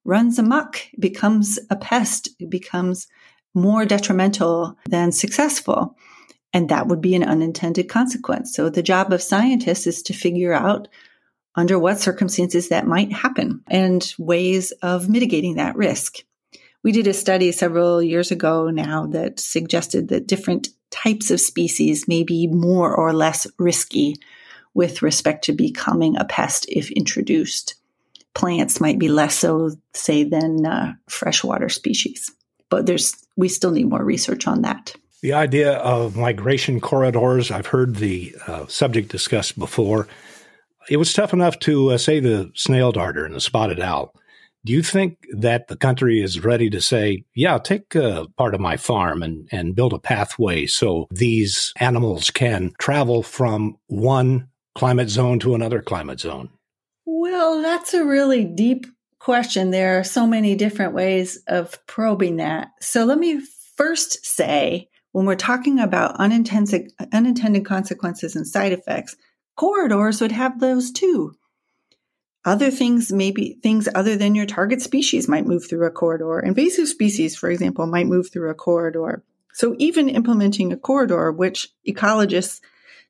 runs 0.09 0.38
amok, 0.38 0.81
becomes 0.99 1.59
a 1.69 1.77
pest, 1.77 2.31
becomes 2.49 3.07
more 3.55 3.85
detrimental 3.85 4.79
than 4.88 5.12
successful. 5.12 5.97
And 6.55 6.71
that 6.71 6.87
would 6.88 7.03
be 7.03 7.15
an 7.15 7.23
unintended 7.23 7.91
consequence. 7.91 8.55
So 8.55 8.71
the 8.71 8.83
job 8.83 9.12
of 9.12 9.21
scientists 9.21 9.87
is 9.87 10.03
to 10.05 10.15
figure 10.15 10.55
out 10.55 10.88
under 11.55 11.79
what 11.79 12.00
circumstances 12.00 12.71
that 12.71 12.87
might 12.87 13.12
happen 13.12 13.62
and 13.69 14.15
ways 14.19 14.71
of 14.81 15.11
mitigating 15.11 15.57
that 15.57 15.77
risk. 15.77 16.17
We 16.83 16.93
did 16.93 17.07
a 17.07 17.12
study 17.12 17.53
several 17.53 18.03
years 18.03 18.31
ago 18.31 18.71
now 18.71 19.09
that 19.09 19.38
suggested 19.38 20.09
that 20.09 20.27
different 20.27 20.69
types 20.91 21.31
of 21.31 21.38
species 21.38 22.09
may 22.09 22.23
be 22.23 22.47
more 22.47 22.95
or 22.95 23.12
less 23.12 23.47
risky 23.59 24.17
with 24.73 25.03
respect 25.03 25.45
to 25.45 25.53
becoming 25.53 26.17
a 26.17 26.25
pest 26.25 26.65
if 26.71 26.91
introduced. 26.93 27.75
Plants 28.38 28.80
might 28.80 29.00
be 29.00 29.09
less 29.09 29.37
so, 29.37 29.73
say, 29.95 30.23
than 30.23 30.64
uh, 30.64 30.95
freshwater 31.09 31.68
species. 31.68 32.30
But 32.71 32.87
there's 32.87 33.12
we 33.37 33.49
still 33.49 33.73
need 33.73 33.88
more 33.88 34.04
research 34.04 34.47
on 34.47 34.62
that. 34.62 34.95
The 35.23 35.33
idea 35.33 35.73
of 35.73 36.16
migration 36.16 36.80
corridors, 36.80 37.50
I've 37.50 37.66
heard 37.66 37.97
the 37.97 38.37
uh, 38.47 38.66
subject 38.68 39.11
discussed 39.11 39.59
before. 39.59 40.07
It 40.88 40.99
was 40.99 41.12
tough 41.12 41.33
enough 41.33 41.59
to 41.61 41.90
uh, 41.90 41.99
say 41.99 42.21
the 42.21 42.52
snail 42.54 42.92
darter 42.92 43.25
and 43.25 43.35
the 43.35 43.40
spotted 43.40 43.80
owl. 43.80 44.14
Do 44.64 44.73
you 44.73 44.83
think 44.83 45.18
that 45.33 45.66
the 45.66 45.76
country 45.76 46.21
is 46.23 46.45
ready 46.45 46.71
to 46.71 46.80
say, 46.80 47.25
yeah, 47.35 47.59
take 47.59 47.97
uh, 47.97 48.26
part 48.37 48.54
of 48.54 48.61
my 48.61 48.76
farm 48.76 49.23
and, 49.23 49.49
and 49.50 49.75
build 49.75 49.92
a 49.92 49.99
pathway 49.99 50.66
so 50.66 51.09
these 51.11 51.73
animals 51.80 52.30
can 52.30 52.73
travel 52.78 53.25
from 53.25 53.78
one 53.87 54.49
climate 54.76 55.09
zone 55.09 55.40
to 55.40 55.57
another 55.57 55.83
climate 55.83 56.21
zone? 56.21 56.50
Well, 57.38 57.62
that's 57.62 57.95
a 57.95 58.04
really 58.04 58.45
deep 58.45 58.88
question. 59.21 59.71
There 59.71 60.00
are 60.00 60.02
so 60.02 60.26
many 60.26 60.57
different 60.57 60.92
ways 60.92 61.40
of 61.47 61.78
probing 61.87 62.38
that. 62.38 62.71
So 62.80 63.04
let 63.04 63.16
me 63.16 63.40
first 63.76 64.26
say 64.26 64.88
when 65.12 65.25
we're 65.25 65.37
talking 65.37 65.78
about 65.78 66.16
unintended, 66.16 66.90
unintended 67.12 67.64
consequences 67.64 68.35
and 68.35 68.45
side 68.45 68.73
effects, 68.73 69.14
corridors 69.54 70.21
would 70.21 70.33
have 70.33 70.59
those 70.59 70.90
too. 70.90 71.37
Other 72.45 72.73
things, 72.73 73.12
maybe 73.12 73.57
things 73.62 73.88
other 73.95 74.16
than 74.16 74.35
your 74.35 74.47
target 74.47 74.83
species 74.83 75.28
might 75.28 75.47
move 75.47 75.64
through 75.64 75.87
a 75.87 75.92
corridor. 75.92 76.40
Invasive 76.40 76.88
species, 76.88 77.37
for 77.37 77.49
example, 77.50 77.87
might 77.87 78.09
move 78.09 78.33
through 78.33 78.50
a 78.50 78.54
corridor. 78.54 79.23
So 79.52 79.76
even 79.78 80.09
implementing 80.09 80.73
a 80.73 80.76
corridor, 80.76 81.30
which 81.30 81.68
ecologists 81.87 82.61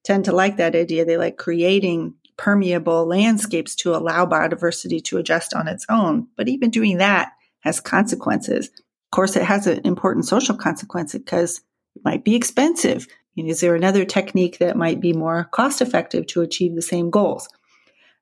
tend 0.05 0.27
to 0.27 0.33
like 0.33 0.59
that 0.59 0.75
idea, 0.75 1.07
they 1.07 1.17
like 1.17 1.39
creating 1.39 2.13
permeable 2.39 3.05
landscapes 3.05 3.75
to 3.75 3.95
allow 3.95 4.25
biodiversity 4.25 5.05
to 5.05 5.19
adjust 5.19 5.53
on 5.53 5.69
its 5.69 5.85
own. 5.91 6.29
But 6.37 6.49
even 6.49 6.71
doing 6.71 6.97
that 6.99 7.33
has 7.61 7.81
consequences. 7.81 8.69
Of 8.69 9.11
course, 9.11 9.37
it 9.37 9.43
has 9.43 9.67
an 9.67 9.81
important 9.85 10.25
social 10.25 10.57
consequence 10.57 11.13
because 11.13 11.61
it 11.97 12.03
might 12.05 12.25
be 12.25 12.35
expensive. 12.35 13.07
Is 13.37 13.61
there 13.61 13.75
another 13.75 14.05
technique 14.05 14.59
that 14.59 14.77
might 14.77 15.01
be 15.01 15.13
more 15.13 15.45
cost 15.53 15.81
effective 15.81 16.27
to 16.29 16.41
achieve 16.41 16.75
the 16.75 16.83
same 16.83 17.11
goals? 17.11 17.49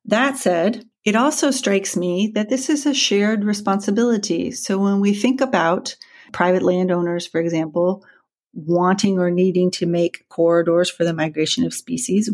That 0.04 0.36
said, 0.36 0.84
it 1.04 1.16
also 1.16 1.50
strikes 1.50 1.96
me 1.96 2.32
that 2.34 2.48
this 2.48 2.68
is 2.68 2.84
a 2.84 2.94
shared 2.94 3.44
responsibility. 3.44 4.50
So 4.50 4.78
when 4.78 5.00
we 5.00 5.14
think 5.14 5.40
about 5.40 5.96
private 6.32 6.62
landowners, 6.62 7.26
for 7.26 7.40
example, 7.40 8.04
wanting 8.52 9.18
or 9.18 9.30
needing 9.30 9.70
to 9.72 9.86
make 9.86 10.28
corridors 10.28 10.90
for 10.90 11.04
the 11.04 11.14
migration 11.14 11.64
of 11.64 11.74
species, 11.74 12.30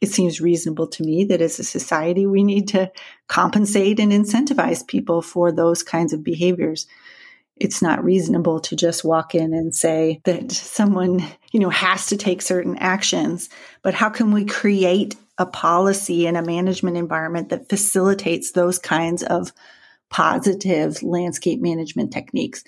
it 0.00 0.10
seems 0.10 0.40
reasonable 0.40 0.86
to 0.88 1.02
me 1.02 1.24
that 1.24 1.40
as 1.40 1.58
a 1.58 1.64
society, 1.64 2.26
we 2.26 2.44
need 2.44 2.68
to 2.68 2.90
compensate 3.28 3.98
and 3.98 4.12
incentivize 4.12 4.86
people 4.86 5.22
for 5.22 5.50
those 5.50 5.82
kinds 5.82 6.12
of 6.12 6.22
behaviors 6.22 6.86
it's 7.56 7.80
not 7.80 8.04
reasonable 8.04 8.60
to 8.60 8.76
just 8.76 9.04
walk 9.04 9.34
in 9.34 9.54
and 9.54 9.74
say 9.74 10.20
that 10.24 10.52
someone, 10.52 11.24
you 11.52 11.60
know, 11.60 11.70
has 11.70 12.06
to 12.06 12.16
take 12.16 12.42
certain 12.42 12.76
actions. 12.76 13.48
But 13.82 13.94
how 13.94 14.10
can 14.10 14.32
we 14.32 14.44
create 14.44 15.16
a 15.38 15.46
policy 15.46 16.26
and 16.26 16.36
a 16.36 16.44
management 16.44 16.96
environment 16.96 17.48
that 17.48 17.68
facilitates 17.68 18.52
those 18.52 18.78
kinds 18.78 19.22
of 19.22 19.52
positive 20.10 21.02
landscape 21.02 21.60
management 21.60 22.12
techniques? 22.12 22.62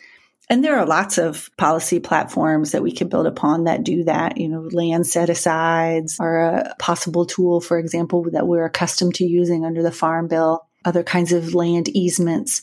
And 0.51 0.65
there 0.65 0.79
are 0.79 0.87
lots 0.87 1.19
of 1.19 1.51
policy 1.59 2.01
platforms 2.01 2.73
that 2.73 2.83
we 2.83 2.91
can 2.91 3.09
build 3.09 3.27
upon 3.27 3.65
that 3.65 3.85
do 3.85 4.05
that. 4.05 4.39
You 4.39 4.49
know, 4.49 4.69
land 4.73 5.07
set 5.07 5.29
asides 5.29 6.19
are 6.19 6.41
a 6.41 6.75
possible 6.79 7.27
tool, 7.27 7.61
for 7.61 7.79
example, 7.79 8.25
that 8.33 8.47
we're 8.47 8.65
accustomed 8.65 9.15
to 9.17 9.27
using 9.27 9.67
under 9.67 9.83
the 9.83 9.93
Farm 9.93 10.27
Bill, 10.27 10.67
other 10.85 11.03
kinds 11.03 11.33
of 11.33 11.55
land 11.55 11.89
easements 11.91 12.63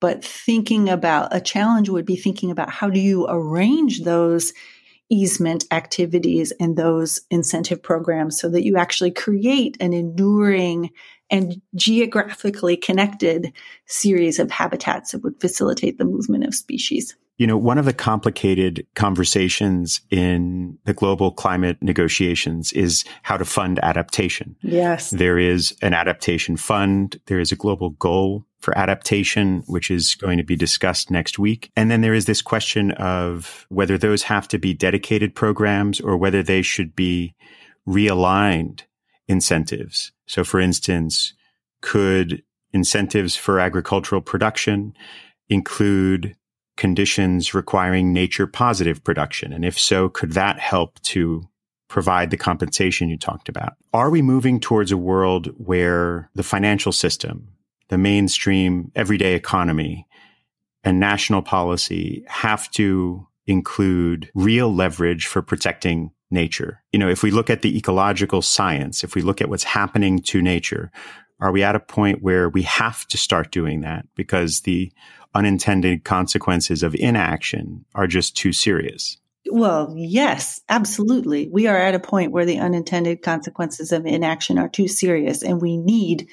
but 0.00 0.24
thinking 0.24 0.88
about 0.88 1.34
a 1.36 1.40
challenge 1.40 1.88
would 1.90 2.06
be 2.06 2.16
thinking 2.16 2.50
about 2.50 2.70
how 2.70 2.88
do 2.88 2.98
you 2.98 3.26
arrange 3.28 4.02
those 4.02 4.52
easement 5.10 5.64
activities 5.70 6.52
and 6.60 6.76
those 6.76 7.20
incentive 7.30 7.82
programs 7.82 8.40
so 8.40 8.48
that 8.48 8.64
you 8.64 8.76
actually 8.76 9.10
create 9.10 9.76
an 9.80 9.92
enduring 9.92 10.90
and 11.30 11.60
geographically 11.74 12.76
connected 12.76 13.52
series 13.86 14.38
of 14.38 14.50
habitats 14.50 15.12
that 15.12 15.22
would 15.22 15.40
facilitate 15.40 15.98
the 15.98 16.04
movement 16.04 16.44
of 16.44 16.54
species. 16.54 17.16
You 17.38 17.46
know, 17.46 17.56
one 17.56 17.78
of 17.78 17.86
the 17.86 17.94
complicated 17.94 18.86
conversations 18.94 20.02
in 20.10 20.76
the 20.84 20.92
global 20.92 21.32
climate 21.32 21.78
negotiations 21.80 22.70
is 22.72 23.04
how 23.22 23.38
to 23.38 23.46
fund 23.46 23.78
adaptation. 23.82 24.56
Yes. 24.60 25.08
There 25.08 25.38
is 25.38 25.74
an 25.80 25.94
adaptation 25.94 26.58
fund. 26.58 27.18
There 27.26 27.40
is 27.40 27.50
a 27.50 27.56
global 27.56 27.90
goal 27.90 28.44
for 28.60 28.76
adaptation, 28.76 29.62
which 29.66 29.90
is 29.90 30.14
going 30.14 30.38
to 30.38 30.44
be 30.44 30.56
discussed 30.56 31.10
next 31.10 31.38
week. 31.38 31.70
And 31.76 31.90
then 31.90 32.02
there 32.02 32.14
is 32.14 32.26
this 32.26 32.42
question 32.42 32.92
of 32.92 33.66
whether 33.68 33.96
those 33.96 34.24
have 34.24 34.46
to 34.48 34.58
be 34.58 34.74
dedicated 34.74 35.34
programs 35.34 36.00
or 36.00 36.16
whether 36.16 36.42
they 36.42 36.62
should 36.62 36.94
be 36.94 37.34
realigned 37.88 38.82
incentives. 39.28 40.12
So 40.26 40.44
for 40.44 40.60
instance, 40.60 41.34
could 41.80 42.42
incentives 42.72 43.34
for 43.34 43.58
agricultural 43.58 44.20
production 44.20 44.92
include 45.48 46.36
conditions 46.76 47.54
requiring 47.54 48.12
nature 48.12 48.46
positive 48.46 49.02
production? 49.02 49.52
And 49.52 49.64
if 49.64 49.78
so, 49.78 50.08
could 50.08 50.32
that 50.32 50.58
help 50.58 51.00
to 51.02 51.48
provide 51.88 52.30
the 52.30 52.36
compensation 52.36 53.08
you 53.08 53.18
talked 53.18 53.48
about? 53.48 53.74
Are 53.92 54.10
we 54.10 54.22
moving 54.22 54.60
towards 54.60 54.92
a 54.92 54.96
world 54.96 55.48
where 55.56 56.30
the 56.34 56.44
financial 56.44 56.92
system, 56.92 57.48
the 57.90 57.98
mainstream 57.98 58.90
everyday 58.94 59.34
economy, 59.34 60.06
and 60.82 60.98
national 60.98 61.42
policy 61.42 62.24
have 62.26 62.70
to 62.70 63.26
include 63.46 64.30
real 64.34 64.74
leverage 64.74 65.26
for 65.26 65.42
protecting 65.42 66.10
nature? 66.30 66.82
You 66.92 66.98
know, 66.98 67.08
if 67.08 67.22
we 67.22 67.30
look 67.30 67.50
at 67.50 67.62
the 67.62 67.76
ecological 67.76 68.40
science, 68.40 69.04
if 69.04 69.14
we 69.14 69.22
look 69.22 69.40
at 69.40 69.48
what's 69.48 69.64
happening 69.64 70.20
to 70.20 70.40
nature, 70.40 70.90
are 71.40 71.52
we 71.52 71.62
at 71.62 71.76
a 71.76 71.80
point 71.80 72.22
where 72.22 72.48
we 72.48 72.62
have 72.62 73.06
to 73.08 73.18
start 73.18 73.50
doing 73.50 73.80
that 73.80 74.06
because 74.14 74.62
the 74.62 74.92
unintended 75.34 76.04
consequences 76.04 76.82
of 76.82 76.94
inaction 76.96 77.84
are 77.94 78.06
just 78.06 78.36
too 78.36 78.52
serious. 78.52 79.18
Well, 79.48 79.94
yes, 79.96 80.60
absolutely. 80.68 81.48
We 81.48 81.66
are 81.66 81.76
at 81.76 81.94
a 81.94 82.00
point 82.00 82.32
where 82.32 82.44
the 82.44 82.58
unintended 82.58 83.22
consequences 83.22 83.90
of 83.90 84.04
inaction 84.04 84.58
are 84.58 84.68
too 84.68 84.86
serious, 84.86 85.42
and 85.42 85.62
we 85.62 85.76
need 85.76 86.28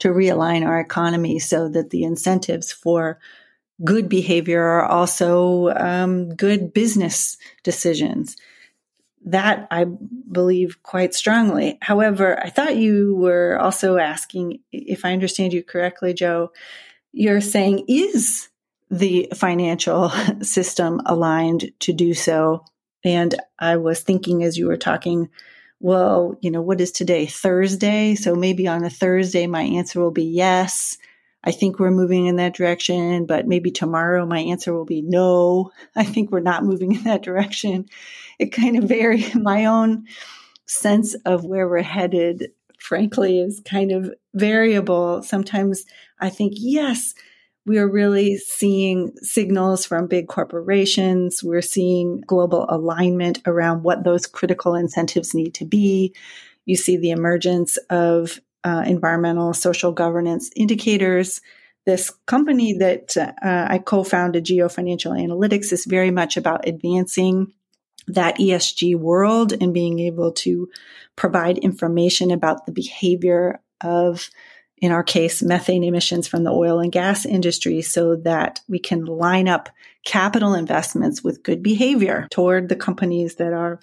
to 0.00 0.08
realign 0.08 0.66
our 0.66 0.80
economy 0.80 1.38
so 1.38 1.68
that 1.68 1.90
the 1.90 2.02
incentives 2.02 2.72
for 2.72 3.20
good 3.84 4.08
behavior 4.08 4.62
are 4.62 4.86
also 4.86 5.70
um, 5.70 6.30
good 6.30 6.72
business 6.72 7.38
decisions. 7.62 8.36
That 9.24 9.68
I 9.70 9.84
believe 9.84 10.82
quite 10.82 11.14
strongly. 11.14 11.78
However, 11.82 12.38
I 12.42 12.50
thought 12.50 12.76
you 12.76 13.14
were 13.16 13.58
also 13.60 13.98
asking, 13.98 14.60
if 14.72 15.04
I 15.04 15.12
understand 15.12 15.52
you 15.52 15.62
correctly, 15.62 16.14
Joe, 16.14 16.52
you're 17.12 17.40
saying 17.40 17.84
is 17.88 18.47
the 18.90 19.28
financial 19.34 20.10
system 20.42 21.00
aligned 21.06 21.72
to 21.80 21.92
do 21.92 22.14
so? 22.14 22.64
And 23.04 23.34
I 23.58 23.76
was 23.76 24.00
thinking 24.00 24.42
as 24.42 24.58
you 24.58 24.66
were 24.66 24.76
talking, 24.76 25.30
well, 25.80 26.36
you 26.40 26.50
know, 26.50 26.62
what 26.62 26.80
is 26.80 26.90
today? 26.90 27.26
Thursday. 27.26 28.14
So 28.14 28.34
maybe 28.34 28.66
on 28.66 28.84
a 28.84 28.90
Thursday, 28.90 29.46
my 29.46 29.62
answer 29.62 30.00
will 30.00 30.10
be 30.10 30.24
yes. 30.24 30.98
I 31.44 31.52
think 31.52 31.78
we're 31.78 31.92
moving 31.92 32.26
in 32.26 32.36
that 32.36 32.54
direction, 32.54 33.24
but 33.26 33.46
maybe 33.46 33.70
tomorrow 33.70 34.26
my 34.26 34.40
answer 34.40 34.74
will 34.74 34.84
be 34.84 35.02
no. 35.02 35.70
I 35.96 36.04
think 36.04 36.30
we're 36.30 36.40
not 36.40 36.64
moving 36.64 36.94
in 36.94 37.04
that 37.04 37.22
direction. 37.22 37.86
It 38.38 38.52
kind 38.52 38.76
of 38.76 38.84
varies. 38.84 39.34
My 39.34 39.66
own 39.66 40.06
sense 40.66 41.14
of 41.24 41.44
where 41.44 41.68
we're 41.68 41.82
headed, 41.82 42.52
frankly, 42.78 43.40
is 43.40 43.60
kind 43.64 43.92
of 43.92 44.12
variable. 44.34 45.22
Sometimes 45.22 45.84
I 46.20 46.28
think, 46.28 46.54
yes, 46.56 47.14
we 47.68 47.78
are 47.78 47.86
really 47.86 48.38
seeing 48.38 49.12
signals 49.18 49.84
from 49.84 50.06
big 50.06 50.26
corporations. 50.26 51.44
We're 51.44 51.62
seeing 51.62 52.22
global 52.22 52.66
alignment 52.68 53.42
around 53.46 53.82
what 53.82 54.04
those 54.04 54.26
critical 54.26 54.74
incentives 54.74 55.34
need 55.34 55.54
to 55.54 55.66
be. 55.66 56.14
You 56.64 56.76
see 56.76 56.96
the 56.96 57.10
emergence 57.10 57.76
of 57.90 58.40
uh, 58.64 58.84
environmental 58.86 59.52
social 59.52 59.92
governance 59.92 60.50
indicators. 60.56 61.40
This 61.84 62.10
company 62.26 62.72
that 62.78 63.16
uh, 63.16 63.32
I 63.42 63.78
co 63.78 64.02
founded, 64.02 64.44
Geo 64.44 64.68
Financial 64.68 65.12
Analytics, 65.12 65.72
is 65.72 65.84
very 65.84 66.10
much 66.10 66.36
about 66.36 66.66
advancing 66.66 67.52
that 68.08 68.38
ESG 68.38 68.96
world 68.96 69.52
and 69.52 69.74
being 69.74 69.98
able 69.98 70.32
to 70.32 70.68
provide 71.16 71.58
information 71.58 72.30
about 72.30 72.64
the 72.64 72.72
behavior 72.72 73.60
of, 73.82 74.30
in 74.80 74.92
our 74.92 75.02
case, 75.02 75.42
methane 75.42 75.84
emissions 75.84 76.28
from 76.28 76.44
the 76.44 76.52
oil 76.52 76.80
and 76.80 76.92
gas 76.92 77.26
industry 77.26 77.82
so 77.82 78.16
that 78.16 78.60
we 78.68 78.78
can 78.78 79.04
line 79.04 79.48
up 79.48 79.68
capital 80.04 80.54
investments 80.54 81.22
with 81.22 81.42
good 81.42 81.62
behavior 81.62 82.28
toward 82.30 82.68
the 82.68 82.76
companies 82.76 83.36
that 83.36 83.52
are 83.52 83.80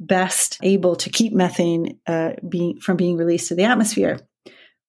best 0.00 0.58
able 0.62 0.96
to 0.96 1.10
keep 1.10 1.32
methane 1.32 1.98
uh, 2.06 2.32
being, 2.48 2.80
from 2.80 2.96
being 2.96 3.16
released 3.16 3.48
to 3.48 3.54
the 3.54 3.64
atmosphere. 3.64 4.18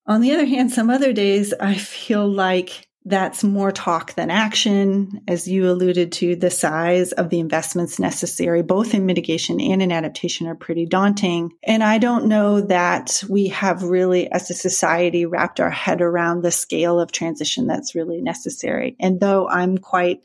On 0.07 0.21
the 0.21 0.31
other 0.33 0.45
hand, 0.45 0.71
some 0.71 0.89
other 0.89 1.13
days 1.13 1.53
I 1.53 1.75
feel 1.75 2.27
like 2.27 2.84
that's 3.07 3.43
more 3.43 3.71
talk 3.71 4.15
than 4.15 4.31
action. 4.31 5.21
As 5.27 5.47
you 5.47 5.69
alluded 5.69 6.11
to, 6.13 6.35
the 6.35 6.49
size 6.49 7.11
of 7.11 7.29
the 7.29 7.39
investments 7.39 7.99
necessary, 7.99 8.63
both 8.63 8.95
in 8.95 9.05
mitigation 9.05 9.61
and 9.61 9.81
in 9.81 9.91
adaptation, 9.91 10.47
are 10.47 10.55
pretty 10.55 10.87
daunting. 10.87 11.51
And 11.63 11.83
I 11.83 11.99
don't 11.99 12.25
know 12.25 12.61
that 12.61 13.23
we 13.29 13.49
have 13.49 13.83
really, 13.83 14.31
as 14.31 14.49
a 14.49 14.55
society, 14.55 15.27
wrapped 15.27 15.59
our 15.59 15.69
head 15.69 16.01
around 16.01 16.41
the 16.41 16.51
scale 16.51 16.99
of 16.99 17.11
transition 17.11 17.67
that's 17.67 17.93
really 17.93 18.21
necessary. 18.21 18.95
And 18.99 19.19
though 19.19 19.47
I'm 19.47 19.77
quite 19.77 20.23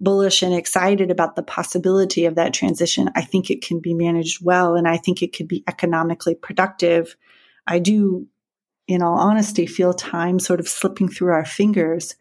bullish 0.00 0.42
and 0.42 0.54
excited 0.54 1.10
about 1.10 1.34
the 1.34 1.42
possibility 1.42 2.26
of 2.26 2.36
that 2.36 2.54
transition, 2.54 3.10
I 3.16 3.22
think 3.22 3.50
it 3.50 3.62
can 3.62 3.80
be 3.80 3.94
managed 3.94 4.44
well. 4.44 4.76
And 4.76 4.86
I 4.86 4.96
think 4.96 5.22
it 5.22 5.36
could 5.36 5.48
be 5.48 5.64
economically 5.68 6.36
productive. 6.36 7.16
I 7.66 7.80
do 7.80 8.28
in 8.86 9.02
all 9.02 9.18
honesty, 9.18 9.66
feel 9.66 9.94
time 9.94 10.38
sort 10.38 10.60
of 10.60 10.68
slipping 10.68 11.08
through 11.08 11.32
our 11.32 11.44
fingers. 11.44 12.16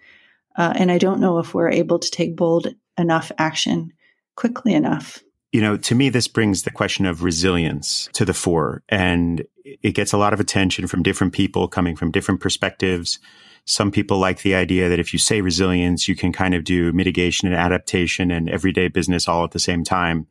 Uh, 0.56 0.74
and 0.76 0.92
I 0.92 0.98
don't 0.98 1.20
know 1.20 1.40
if 1.40 1.54
we're 1.54 1.72
able 1.72 2.00
to 2.00 2.12
take 2.12 2.36
bold 2.36 2.68
enough 2.98 3.32
action 3.38 3.94
quickly 4.36 4.74
enough. 4.74 5.24
You 5.52 5.62
know, 5.62 5.76
to 5.78 5.96
me, 5.96 6.10
this 6.10 6.28
brings 6.28 6.64
the 6.64 6.72
question 6.72 7.06
of 7.06 7.24
resilience 7.24 8.10
to 8.14 8.24
the 8.24 8.34
fore, 8.34 8.84
and 8.88 9.44
it 9.66 9.96
gets 9.96 10.14
a 10.14 10.18
lot 10.18 10.34
of 10.34 10.40
attention 10.40 10.88
from 10.88 11.04
different 11.04 11.34
people 11.34 11.68
coming 11.68 11.96
from 11.96 12.12
different 12.12 12.40
perspectives. 12.40 13.20
Some 13.66 13.92
people 13.92 14.18
like 14.18 14.42
the 14.42 14.56
idea 14.56 14.88
that 14.88 15.00
if 15.00 15.12
you 15.12 15.20
say 15.20 15.42
resilience, 15.42 16.08
you 16.08 16.16
can 16.16 16.32
kind 16.32 16.56
of 16.56 16.64
do 16.64 16.94
mitigation 16.94 17.48
and 17.48 17.58
adaptation 17.58 18.32
and 18.32 18.50
everyday 18.50 18.88
business 18.88 19.28
all 19.28 19.44
at 19.44 19.52
the 19.52 19.60
same 19.60 19.84
time. 19.84 20.26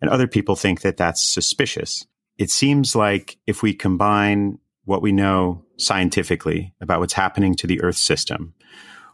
And 0.00 0.10
other 0.10 0.28
people 0.28 0.54
think 0.54 0.82
that 0.82 0.96
that's 0.96 1.22
suspicious. 1.22 2.06
It 2.36 2.50
seems 2.50 2.94
like 2.94 3.38
if 3.46 3.62
we 3.62 3.74
combine 3.74 4.58
what 4.88 5.02
we 5.02 5.12
know 5.12 5.62
scientifically 5.76 6.72
about 6.80 6.98
what's 6.98 7.12
happening 7.12 7.54
to 7.54 7.66
the 7.66 7.78
Earth 7.82 7.98
system, 7.98 8.54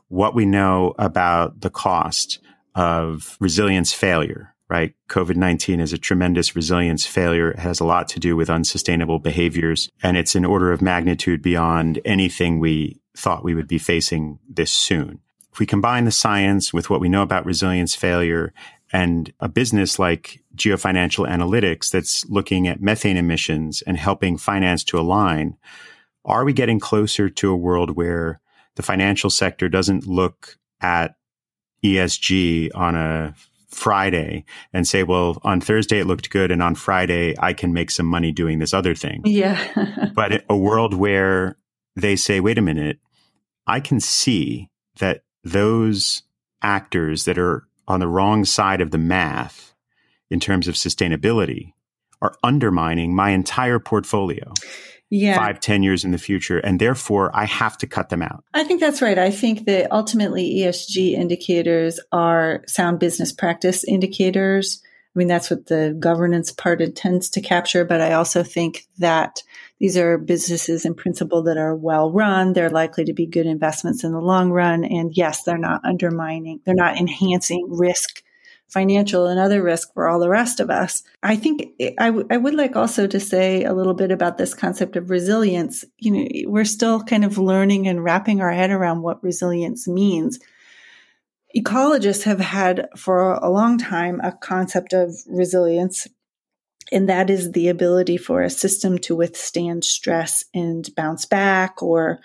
what 0.06 0.32
we 0.32 0.46
know 0.46 0.94
about 1.00 1.62
the 1.62 1.68
cost 1.68 2.38
of 2.76 3.36
resilience 3.40 3.92
failure, 3.92 4.54
right? 4.68 4.94
COVID 5.08 5.34
19 5.34 5.80
is 5.80 5.92
a 5.92 5.98
tremendous 5.98 6.54
resilience 6.54 7.04
failure. 7.04 7.50
It 7.50 7.58
has 7.58 7.80
a 7.80 7.84
lot 7.84 8.06
to 8.10 8.20
do 8.20 8.36
with 8.36 8.50
unsustainable 8.50 9.18
behaviors, 9.18 9.90
and 10.00 10.16
it's 10.16 10.36
an 10.36 10.44
order 10.44 10.70
of 10.70 10.80
magnitude 10.80 11.42
beyond 11.42 12.00
anything 12.04 12.60
we 12.60 13.00
thought 13.16 13.42
we 13.42 13.56
would 13.56 13.68
be 13.68 13.78
facing 13.78 14.38
this 14.48 14.70
soon. 14.70 15.18
If 15.52 15.58
we 15.58 15.66
combine 15.66 16.04
the 16.04 16.12
science 16.12 16.72
with 16.72 16.88
what 16.88 17.00
we 17.00 17.08
know 17.08 17.22
about 17.22 17.46
resilience 17.46 17.96
failure 17.96 18.52
and 18.94 19.32
a 19.40 19.48
business 19.48 19.98
like 19.98 20.40
geofinancial 20.54 21.28
analytics 21.28 21.90
that's 21.90 22.24
looking 22.30 22.68
at 22.68 22.80
methane 22.80 23.16
emissions 23.16 23.82
and 23.82 23.96
helping 23.98 24.38
finance 24.38 24.84
to 24.84 24.96
align, 24.96 25.56
are 26.24 26.44
we 26.44 26.52
getting 26.52 26.78
closer 26.78 27.28
to 27.28 27.50
a 27.50 27.56
world 27.56 27.96
where 27.96 28.40
the 28.76 28.84
financial 28.84 29.30
sector 29.30 29.68
doesn't 29.68 30.06
look 30.06 30.58
at 30.80 31.16
ESG 31.84 32.70
on 32.72 32.94
a 32.94 33.34
Friday 33.66 34.44
and 34.72 34.86
say, 34.86 35.02
well, 35.02 35.40
on 35.42 35.60
Thursday 35.60 35.98
it 35.98 36.06
looked 36.06 36.30
good 36.30 36.52
and 36.52 36.62
on 36.62 36.76
Friday 36.76 37.34
I 37.40 37.52
can 37.52 37.72
make 37.72 37.90
some 37.90 38.06
money 38.06 38.30
doing 38.30 38.60
this 38.60 38.72
other 38.72 38.94
thing. 38.94 39.22
Yeah. 39.24 40.12
but 40.14 40.44
a 40.48 40.56
world 40.56 40.94
where 40.94 41.56
they 41.96 42.14
say, 42.14 42.38
wait 42.38 42.58
a 42.58 42.62
minute, 42.62 43.00
I 43.66 43.80
can 43.80 43.98
see 43.98 44.70
that 45.00 45.24
those 45.42 46.22
actors 46.62 47.24
that 47.24 47.38
are 47.38 47.66
on 47.86 48.00
the 48.00 48.08
wrong 48.08 48.44
side 48.44 48.80
of 48.80 48.90
the 48.90 48.98
math 48.98 49.74
in 50.30 50.40
terms 50.40 50.68
of 50.68 50.74
sustainability 50.74 51.72
are 52.20 52.34
undermining 52.42 53.14
my 53.14 53.30
entire 53.30 53.78
portfolio 53.78 54.52
yeah. 55.10 55.36
five, 55.36 55.60
ten 55.60 55.82
years 55.82 56.04
in 56.04 56.10
the 56.10 56.18
future. 56.18 56.58
And 56.58 56.80
therefore, 56.80 57.30
I 57.34 57.44
have 57.44 57.78
to 57.78 57.86
cut 57.86 58.08
them 58.08 58.22
out. 58.22 58.44
I 58.52 58.64
think 58.64 58.80
that's 58.80 59.02
right. 59.02 59.18
I 59.18 59.30
think 59.30 59.66
that 59.66 59.92
ultimately 59.92 60.56
ESG 60.56 61.12
indicators 61.12 62.00
are 62.12 62.62
sound 62.66 62.98
business 62.98 63.32
practice 63.32 63.84
indicators. 63.84 64.82
I 65.14 65.18
mean, 65.18 65.28
that's 65.28 65.50
what 65.50 65.66
the 65.66 65.96
governance 65.98 66.50
part 66.50 66.80
intends 66.80 67.30
to 67.30 67.40
capture. 67.40 67.84
But 67.84 68.00
I 68.00 68.14
also 68.14 68.42
think 68.42 68.86
that 68.98 69.42
these 69.78 69.96
are 69.96 70.18
businesses 70.18 70.84
in 70.84 70.94
principle 70.94 71.42
that 71.44 71.56
are 71.56 71.74
well 71.74 72.10
run. 72.10 72.52
They're 72.52 72.70
likely 72.70 73.04
to 73.04 73.12
be 73.12 73.26
good 73.26 73.46
investments 73.46 74.02
in 74.02 74.12
the 74.12 74.20
long 74.20 74.50
run. 74.50 74.84
And 74.84 75.16
yes, 75.16 75.44
they're 75.44 75.58
not 75.58 75.84
undermining, 75.84 76.60
they're 76.64 76.74
not 76.74 76.96
enhancing 76.96 77.66
risk 77.68 78.22
financial 78.68 79.26
and 79.26 79.38
other 79.38 79.62
risk 79.62 79.92
for 79.94 80.08
all 80.08 80.18
the 80.18 80.28
rest 80.28 80.58
of 80.58 80.68
us. 80.68 81.04
I 81.22 81.36
think 81.36 81.68
I, 81.98 82.06
w- 82.06 82.26
I 82.28 82.36
would 82.36 82.54
like 82.54 82.74
also 82.74 83.06
to 83.06 83.20
say 83.20 83.62
a 83.62 83.72
little 83.72 83.94
bit 83.94 84.10
about 84.10 84.36
this 84.36 84.52
concept 84.52 84.96
of 84.96 85.10
resilience. 85.10 85.84
You 85.98 86.10
know, 86.10 86.50
we're 86.50 86.64
still 86.64 87.02
kind 87.02 87.24
of 87.24 87.38
learning 87.38 87.86
and 87.86 88.02
wrapping 88.02 88.40
our 88.40 88.52
head 88.52 88.70
around 88.70 89.02
what 89.02 89.22
resilience 89.22 89.86
means. 89.86 90.40
Ecologists 91.56 92.24
have 92.24 92.40
had 92.40 92.88
for 92.96 93.34
a 93.34 93.50
long 93.50 93.78
time 93.78 94.20
a 94.22 94.32
concept 94.32 94.92
of 94.92 95.14
resilience, 95.28 96.08
and 96.90 97.08
that 97.08 97.30
is 97.30 97.52
the 97.52 97.68
ability 97.68 98.16
for 98.16 98.42
a 98.42 98.50
system 98.50 98.98
to 98.98 99.14
withstand 99.14 99.84
stress 99.84 100.44
and 100.52 100.88
bounce 100.96 101.24
back 101.24 101.82
or 101.82 102.20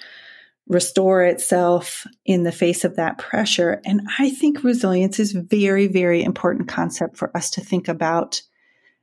restore 0.67 1.23
itself 1.23 2.05
in 2.25 2.43
the 2.43 2.51
face 2.51 2.83
of 2.83 2.95
that 2.95 3.17
pressure. 3.17 3.81
And 3.85 4.01
I 4.19 4.29
think 4.29 4.63
resilience 4.63 5.19
is 5.19 5.31
very, 5.31 5.87
very 5.87 6.23
important 6.23 6.67
concept 6.67 7.17
for 7.17 7.35
us 7.35 7.49
to 7.51 7.61
think 7.61 7.87
about 7.87 8.41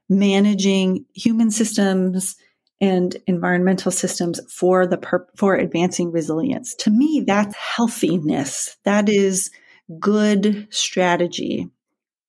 managing 0.09 1.05
human 1.15 1.51
systems 1.51 2.37
and 2.81 3.17
environmental 3.27 3.91
systems 3.91 4.41
for 4.53 4.87
the 4.87 4.99
per- 4.99 5.27
for 5.37 5.55
advancing 5.55 6.13
resilience. 6.13 6.75
To 6.77 6.91
me, 6.91 7.25
that's 7.27 7.57
healthiness. 7.57 8.77
That 8.85 9.09
is 9.09 9.51
good 9.99 10.69
strategy. 10.71 11.71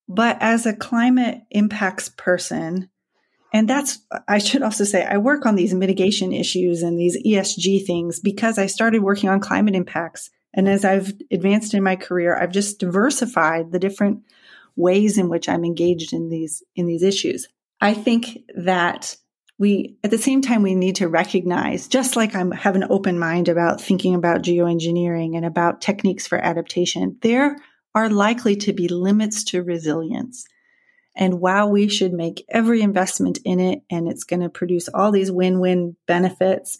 But 0.08 0.38
as 0.42 0.66
a 0.66 0.76
climate 0.76 1.42
impacts 1.52 2.10
person, 2.10 2.90
and 3.54 3.70
that's, 3.70 4.00
I 4.28 4.38
should 4.40 4.62
also 4.62 4.84
say, 4.84 5.06
I 5.06 5.18
work 5.18 5.46
on 5.46 5.56
these 5.56 5.74
mitigation 5.74 6.34
issues 6.34 6.82
and 6.84 7.00
these 7.00 7.18
ESG 7.26 7.86
things 7.86 8.20
because 8.20 8.58
I 8.58 8.68
started 8.68 9.02
working 9.02 9.30
on 9.30 9.40
climate 9.40 9.76
impacts. 9.76 10.30
And 10.54 10.68
as 10.68 10.86
I've 10.86 11.14
advanced 11.32 11.74
in 11.74 11.84
my 11.84 11.96
career, 11.96 12.38
I've 12.38 12.52
just 12.52 12.80
diversified 12.80 13.72
the 13.72 13.80
different 13.80 14.24
ways 14.76 15.18
in 15.18 15.30
which 15.30 15.50
I'm 15.50 15.66
engaged 15.66 16.14
in 16.14 16.30
these, 16.30 16.62
in 16.76 16.88
these 16.88 17.04
issues. 17.04 17.48
I 17.80 17.94
think 17.94 18.44
that 18.56 19.16
we, 19.60 19.98
at 20.04 20.12
the 20.12 20.18
same 20.18 20.42
time, 20.42 20.62
we 20.62 20.76
need 20.76 20.98
to 20.98 21.08
recognize, 21.08 21.88
just 21.88 22.16
like 22.16 22.36
I 22.36 22.44
have 22.56 22.76
an 22.76 22.86
open 22.90 23.18
mind 23.18 23.50
about 23.50 23.82
thinking 23.82 24.14
about 24.14 24.44
geoengineering 24.44 25.36
and 25.36 25.46
about 25.46 25.82
techniques 25.82 26.28
for 26.28 26.38
adaptation, 26.38 27.18
there 27.22 27.58
are 27.96 28.10
likely 28.10 28.56
to 28.58 28.74
be 28.74 28.88
limits 28.88 29.44
to 29.46 29.64
resilience. 29.64 30.46
And 31.16 31.42
while 31.42 31.72
we 31.72 31.88
should 31.88 32.14
make 32.14 32.46
every 32.50 32.82
investment 32.82 33.40
in 33.44 33.60
it 33.60 33.82
and 33.90 34.08
it's 34.08 34.24
going 34.24 34.42
to 34.42 34.50
produce 34.50 34.88
all 34.90 35.12
these 35.12 35.32
win 35.32 35.60
win 35.60 35.96
benefits, 36.06 36.78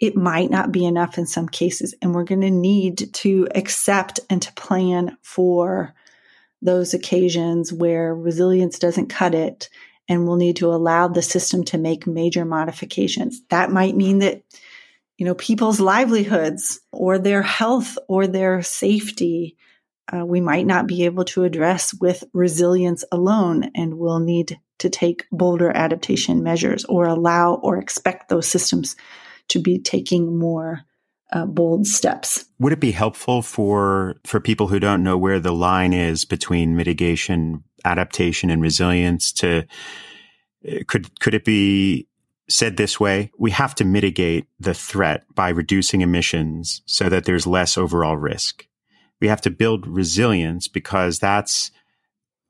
it 0.00 0.16
might 0.16 0.50
not 0.50 0.72
be 0.72 0.86
enough 0.86 1.18
in 1.18 1.26
some 1.26 1.48
cases. 1.48 1.94
And 2.00 2.14
we're 2.14 2.24
going 2.24 2.40
to 2.40 2.50
need 2.50 3.12
to 3.12 3.46
accept 3.54 4.20
and 4.30 4.40
to 4.40 4.52
plan 4.54 5.18
for 5.20 5.94
those 6.62 6.94
occasions 6.94 7.72
where 7.72 8.14
resilience 8.14 8.78
doesn't 8.78 9.10
cut 9.10 9.34
it. 9.34 9.68
And 10.08 10.26
we'll 10.26 10.36
need 10.36 10.56
to 10.56 10.72
allow 10.72 11.08
the 11.08 11.22
system 11.22 11.64
to 11.64 11.78
make 11.78 12.06
major 12.06 12.44
modifications. 12.44 13.40
That 13.48 13.70
might 13.70 13.96
mean 13.96 14.18
that, 14.18 14.42
you 15.16 15.24
know, 15.24 15.34
people's 15.34 15.80
livelihoods 15.80 16.80
or 16.92 17.18
their 17.18 17.42
health 17.42 17.96
or 18.08 18.26
their 18.26 18.62
safety 18.62 19.56
uh, 20.12 20.24
we 20.24 20.40
might 20.40 20.66
not 20.66 20.86
be 20.86 21.04
able 21.04 21.24
to 21.24 21.44
address 21.44 21.94
with 21.94 22.24
resilience 22.32 23.04
alone, 23.10 23.70
and 23.74 23.98
we'll 23.98 24.20
need 24.20 24.58
to 24.78 24.90
take 24.90 25.26
bolder 25.32 25.70
adaptation 25.70 26.42
measures 26.42 26.84
or 26.84 27.06
allow 27.06 27.54
or 27.54 27.78
expect 27.78 28.28
those 28.28 28.46
systems 28.46 28.96
to 29.48 29.60
be 29.60 29.78
taking 29.78 30.38
more 30.38 30.82
uh, 31.32 31.46
bold 31.46 31.86
steps. 31.86 32.44
Would 32.58 32.72
it 32.72 32.80
be 32.80 32.92
helpful 32.92 33.40
for 33.40 34.16
for 34.24 34.40
people 34.40 34.68
who 34.68 34.78
don't 34.78 35.02
know 35.02 35.16
where 35.16 35.40
the 35.40 35.52
line 35.52 35.92
is 35.92 36.24
between 36.24 36.76
mitigation, 36.76 37.64
adaptation, 37.84 38.50
and 38.50 38.62
resilience? 38.62 39.32
To 39.32 39.64
eh, 40.64 40.82
could 40.86 41.18
could 41.20 41.34
it 41.34 41.44
be 41.44 42.06
said 42.48 42.76
this 42.76 43.00
way? 43.00 43.30
We 43.38 43.50
have 43.52 43.74
to 43.76 43.84
mitigate 43.84 44.46
the 44.60 44.74
threat 44.74 45.24
by 45.34 45.48
reducing 45.50 46.02
emissions 46.02 46.82
so 46.86 47.08
that 47.08 47.24
there's 47.24 47.46
less 47.46 47.78
overall 47.78 48.16
risk 48.16 48.66
we 49.24 49.28
have 49.28 49.40
to 49.40 49.50
build 49.50 49.86
resilience 49.86 50.68
because 50.68 51.18
that's 51.18 51.70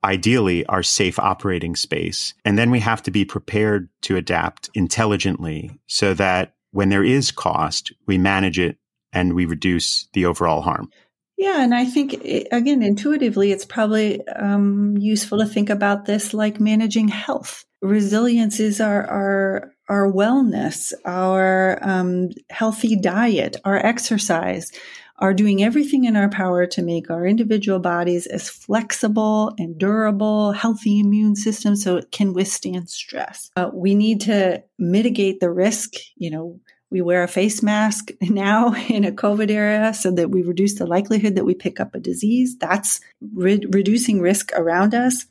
ideally 0.03 0.65
our 0.65 0.83
safe 0.83 1.17
operating 1.17 1.75
space. 1.75 2.33
And 2.43 2.57
then 2.57 2.69
we 2.69 2.81
have 2.81 3.01
to 3.03 3.11
be 3.11 3.23
prepared 3.23 3.87
to 4.01 4.17
adapt 4.17 4.69
intelligently 4.73 5.79
so 5.87 6.13
that 6.15 6.55
when 6.71 6.89
there 6.89 7.03
is 7.03 7.31
cost, 7.31 7.93
we 8.07 8.17
manage 8.17 8.59
it 8.59 8.77
and 9.13 9.33
we 9.33 9.45
reduce 9.45 10.09
the 10.11 10.25
overall 10.25 10.61
harm. 10.61 10.89
Yeah, 11.37 11.61
and 11.63 11.75
I 11.75 11.85
think 11.85 12.13
again, 12.51 12.81
intuitively, 12.81 13.51
it's 13.51 13.65
probably 13.65 14.25
um, 14.27 14.97
useful 14.97 15.39
to 15.39 15.45
think 15.45 15.69
about 15.69 16.05
this 16.05 16.33
like 16.33 16.59
managing 16.59 17.09
health. 17.09 17.65
Resilience 17.81 18.59
is 18.59 18.79
our 18.79 19.05
our 19.07 19.73
our 19.89 20.11
wellness, 20.11 20.93
our 21.03 21.77
um, 21.81 22.29
healthy 22.49 22.95
diet, 22.95 23.57
our 23.65 23.77
exercise, 23.77 24.71
are 25.17 25.33
doing 25.33 25.63
everything 25.63 26.05
in 26.05 26.15
our 26.15 26.29
power 26.29 26.65
to 26.67 26.81
make 26.81 27.09
our 27.09 27.25
individual 27.25 27.79
bodies 27.79 28.27
as 28.27 28.49
flexible 28.49 29.53
and 29.57 29.77
durable, 29.77 30.51
healthy 30.51 30.99
immune 30.99 31.35
systems 31.35 31.83
so 31.83 31.97
it 31.97 32.11
can 32.11 32.33
withstand 32.33 32.89
stress. 32.89 33.51
Uh, 33.55 33.69
we 33.73 33.95
need 33.95 34.21
to 34.21 34.63
mitigate 34.77 35.39
the 35.39 35.49
risk, 35.49 35.93
you 36.15 36.31
know, 36.31 36.59
we 36.91 37.01
wear 37.01 37.23
a 37.23 37.27
face 37.27 37.61
mask 37.63 38.11
now 38.21 38.73
in 38.89 39.03
a 39.03 39.11
COVID 39.11 39.49
era 39.49 39.93
so 39.93 40.11
that 40.11 40.29
we 40.29 40.43
reduce 40.43 40.75
the 40.75 40.85
likelihood 40.85 41.35
that 41.35 41.45
we 41.45 41.55
pick 41.55 41.79
up 41.79 41.95
a 41.95 41.99
disease. 41.99 42.57
That's 42.57 42.99
re- 43.33 43.65
reducing 43.69 44.21
risk 44.21 44.51
around 44.53 44.93
us. 44.93 45.25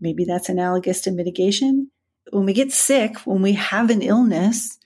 Maybe 0.00 0.24
that's 0.24 0.48
analogous 0.48 1.00
to 1.02 1.10
mitigation. 1.10 1.90
When 2.30 2.44
we 2.44 2.52
get 2.52 2.72
sick, 2.72 3.18
when 3.20 3.42
we 3.42 3.52
have 3.54 3.90
an 3.90 4.02
illness, 4.02 4.78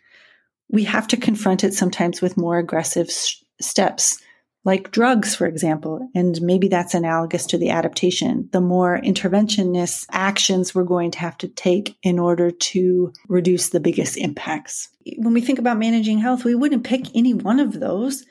we 0.69 0.85
have 0.85 1.07
to 1.09 1.17
confront 1.17 1.65
it 1.65 1.75
sometimes 1.75 2.23
with 2.23 2.37
more 2.37 2.59
aggressive 2.59 3.09
s- 3.09 3.43
steps 3.61 4.19
like 4.65 4.93
drugs, 4.93 5.35
for 5.35 5.47
example. 5.47 6.09
And 6.15 6.41
maybe 6.41 6.69
that's 6.69 6.95
analogous 6.95 7.47
to 7.47 7.59
the 7.59 7.71
adaptation. 7.71 8.49
The 8.53 8.61
more 8.61 9.01
interventionist 9.01 10.07
actions 10.11 10.75
we're 10.75 10.85
going 10.85 11.11
to 11.13 11.19
have 11.19 11.37
to 11.39 11.49
take 11.49 11.97
in 12.03 12.19
order 12.19 12.51
to 12.51 13.13
reduce 13.29 13.71
the 13.71 13.81
biggest 13.81 14.17
impacts. 14.17 14.89
When 15.19 15.35
we 15.35 15.41
think 15.41 15.59
about 15.59 15.79
managing 15.79 16.19
health, 16.19 16.45
we 16.45 16.55
wouldn't 16.55 16.85
pick 16.85 17.07
any 17.15 17.35
one 17.35 17.59
of 17.59 17.81
those. 17.81 18.25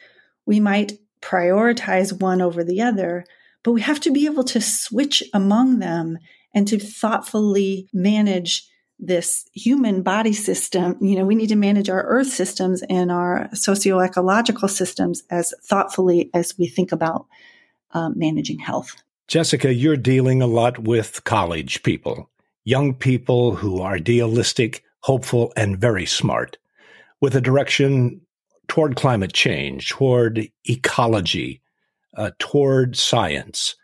We 0.46 0.60
might 0.60 0.94
prioritize 1.22 2.20
one 2.20 2.42
over 2.42 2.64
the 2.64 2.82
other, 2.82 3.26
but 3.64 3.74
we 3.74 3.82
have 3.82 4.00
to 4.02 4.12
be 4.12 4.26
able 4.26 4.46
to 4.46 4.62
switch 4.62 5.22
among 5.34 5.80
them 5.80 6.18
and 6.54 6.68
to 6.68 6.80
thoughtfully 6.80 7.90
manage 7.94 8.68
this 9.02 9.46
human 9.54 10.04
body 10.04 10.32
system, 10.32 10.96
you 11.02 11.18
know, 11.18 11.26
we 11.26 11.36
need 11.36 11.50
to 11.50 11.56
manage 11.56 11.90
our 11.90 12.04
earth 12.04 12.28
systems 12.28 12.84
and 12.84 13.12
our 13.12 13.50
socio-ecological 13.54 14.68
systems 14.68 15.24
as 15.32 15.54
thoughtfully 15.64 16.30
as 16.34 16.56
we 16.58 16.68
think 16.68 16.92
about 16.92 17.26
um, 17.92 18.14
managing 18.16 18.60
health. 18.60 18.96
Jessica, 19.28 19.74
you're 19.74 19.98
dealing 19.98 20.42
a 20.42 20.48
lot 20.48 20.80
with 20.80 21.24
college 21.24 21.82
people, 21.84 22.30
young 22.64 22.94
people 22.94 23.56
who 23.56 23.82
are 23.82 23.96
idealistic, 23.96 24.84
hopeful, 25.00 25.52
and 25.58 25.80
very 25.80 26.06
smart, 26.06 26.58
with 27.22 27.36
a 27.36 27.42
direction 27.42 28.22
toward 28.68 28.96
climate 28.96 29.34
change, 29.34 29.90
toward 29.90 30.48
ecology, 30.66 31.62
uh, 32.18 32.32
toward 32.40 32.96
science. 32.96 33.76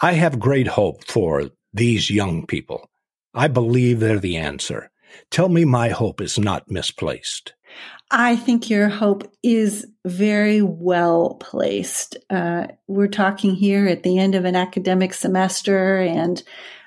I 0.00 0.12
have 0.12 0.38
great 0.38 0.66
hope 0.66 1.04
for 1.04 1.50
these 1.72 2.10
young 2.10 2.46
people. 2.46 2.90
I 3.34 3.48
believe 3.48 4.00
they're 4.00 4.18
the 4.18 4.36
answer. 4.36 4.90
Tell 5.30 5.48
me 5.48 5.64
my 5.64 5.88
hope 5.88 6.20
is 6.20 6.38
not 6.38 6.70
misplaced. 6.70 7.54
I 8.10 8.36
think 8.36 8.70
your 8.70 8.88
hope 8.88 9.30
is 9.42 9.86
very 10.04 10.62
well 10.62 11.36
placed. 11.40 12.16
Uh, 12.30 12.68
we're 12.86 13.08
talking 13.08 13.54
here 13.54 13.86
at 13.86 14.02
the 14.02 14.18
end 14.18 14.34
of 14.34 14.44
an 14.44 14.54
academic 14.54 15.14
semester, 15.14 15.98
and 15.98 16.42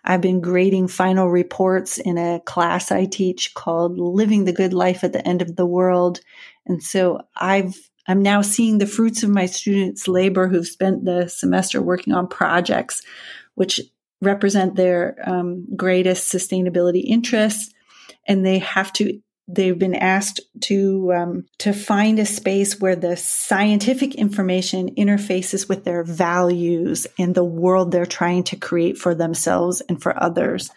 I've 0.06 0.22
been 0.22 0.40
grading 0.40 0.88
final 0.88 1.30
reports 1.30 1.98
in 1.98 2.18
a 2.18 2.40
class 2.46 2.92
I 2.92 3.06
teach 3.06 3.54
called 3.56 4.00
Living 4.00 4.46
the 4.46 4.54
Good 4.54 4.74
Life 4.74 5.04
at 5.04 5.12
the 5.12 5.28
End 5.28 5.42
of 5.42 5.58
the 5.58 5.66
World. 5.66 6.22
And 6.66 6.82
so 6.82 7.22
I've 7.36 7.76
I'm 8.10 8.22
now 8.22 8.42
seeing 8.42 8.78
the 8.78 8.88
fruits 8.88 9.24
of 9.24 9.30
my 9.30 9.48
students' 9.48 10.08
labor 10.08 10.48
who've 10.48 10.66
spent 10.66 11.04
the 11.04 11.28
semester 11.28 11.82
working 11.82 12.14
on 12.14 12.30
projects, 12.30 13.02
which 13.56 13.82
represent 14.22 14.76
their 14.76 15.18
um, 15.26 15.66
greatest 15.76 16.32
sustainability 16.32 17.04
interests, 17.06 17.74
and 18.28 18.46
they 18.46 18.60
have 18.60 18.92
to. 18.94 19.20
They've 19.50 19.80
been 19.80 19.96
asked 19.96 20.42
to 20.64 21.14
um, 21.14 21.46
to 21.60 21.72
find 21.72 22.20
a 22.20 22.26
space 22.26 22.80
where 22.80 22.98
the 22.98 23.16
scientific 23.16 24.16
information 24.16 24.96
interfaces 24.96 25.70
with 25.70 25.86
their 25.86 26.04
values 26.04 27.08
and 27.18 27.34
the 27.34 27.46
world 27.46 27.92
they're 27.92 28.06
trying 28.06 28.44
to 28.46 28.58
create 28.58 28.98
for 28.98 29.16
themselves 29.16 29.82
and 29.82 30.02
for 30.02 30.22
others. 30.22 30.70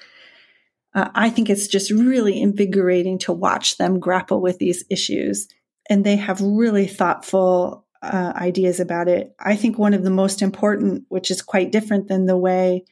Uh, 0.95 1.09
I 1.15 1.31
think 1.31 1.51
it's 1.51 1.69
just 1.69 1.91
really 1.91 2.41
invigorating 2.41 3.19
to 3.21 3.33
watch 3.33 3.77
them 3.77 4.01
grapple 4.01 4.41
with 4.41 4.59
these 4.59 4.85
issues, 4.89 5.49
and 5.89 6.05
they 6.05 6.17
have 6.17 6.41
really 6.41 6.87
thoughtful 6.87 7.87
uh, 8.03 8.33
ideas 8.37 8.81
about 8.81 9.09
it. 9.09 9.35
I 9.39 9.57
think 9.57 9.79
one 9.79 9.95
of 9.95 10.05
the 10.05 10.11
most 10.11 10.43
important, 10.43 11.05
which 11.09 11.31
is 11.31 11.43
quite 11.43 11.73
different 11.73 12.09
than 12.09 12.27
the 12.27 12.37
way 12.37 12.85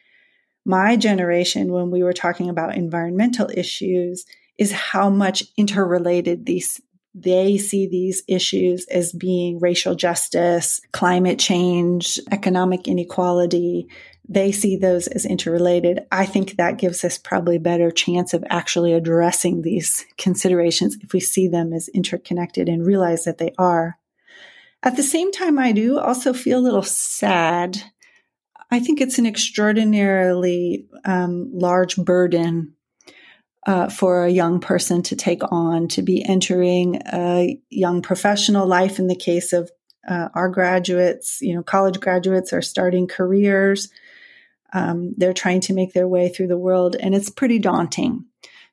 my 0.65 0.97
generation, 0.97 1.73
when 1.73 1.91
we 1.91 2.03
were 2.03 2.13
talking 2.13 2.49
about 2.49 2.77
environmental 2.77 3.49
issues, 3.55 4.25
is 4.59 4.73
how 4.73 5.09
much 5.09 5.45
interrelated 5.57 6.47
these 6.47 6.81
they 7.15 7.57
see 7.59 7.89
these 7.89 8.23
issues 8.29 8.87
as 8.89 9.13
being 9.13 9.59
racial 9.59 9.95
justice, 9.95 10.81
climate 10.93 11.39
change, 11.39 12.21
economic 12.31 12.87
inequality. 12.87 13.89
They 14.29 14.53
see 14.53 14.77
those 14.77 15.09
as 15.09 15.25
interrelated. 15.25 16.01
I 16.13 16.27
think 16.27 16.57
that 16.57 16.77
gives 16.77 17.05
us 17.05 17.19
probably 17.19 17.57
a 17.57 17.61
better 17.61 17.91
chance 17.91 18.35
of 18.35 18.45
actually 18.51 18.93
addressing 18.93 19.63
these 19.63 20.05
considerations 20.17 20.97
if 21.01 21.13
we 21.13 21.21
see 21.21 21.49
them 21.49 21.73
as 21.73 21.89
interconnected 21.89 22.69
and 22.69 22.87
realize 22.87 23.25
that 23.25 23.39
they 23.39 23.53
are. 23.59 23.99
At 24.83 24.97
the 24.97 25.03
same 25.03 25.33
time, 25.33 25.59
I 25.59 25.73
do 25.73 25.99
also 25.99 26.33
feel 26.33 26.61
a 26.61 26.61
little 26.61 26.83
sad 26.83 27.83
I 28.71 28.81
think 28.81 29.01
it's 29.01 29.19
an 29.19 29.27
extraordinarily 29.27 30.87
um, 31.05 31.51
large 31.53 31.97
burden 31.97 32.75
uh, 33.67 33.89
for 33.89 34.25
a 34.25 34.31
young 34.31 34.61
person 34.61 35.03
to 35.03 35.17
take 35.17 35.43
on, 35.51 35.89
to 35.89 36.03
be 36.03 36.25
entering 36.25 37.01
a 37.13 37.59
young 37.71 38.03
professional 38.03 38.67
life. 38.67 38.99
In 38.99 39.07
the 39.07 39.17
case 39.17 39.53
of 39.53 39.71
uh, 40.09 40.29
our 40.35 40.49
graduates, 40.49 41.39
you 41.41 41.55
know, 41.55 41.63
college 41.63 42.01
graduates 42.01 42.53
are 42.53 42.63
starting 42.63 43.07
careers. 43.07 43.91
Um, 44.73 45.15
they're 45.17 45.33
trying 45.33 45.61
to 45.63 45.75
make 45.75 45.93
their 45.93 46.09
way 46.09 46.29
through 46.29 46.49
the 46.49 46.59
world, 46.59 46.97
and 46.97 47.15
it's 47.15 47.31
pretty 47.31 47.59
daunting. 47.59 48.27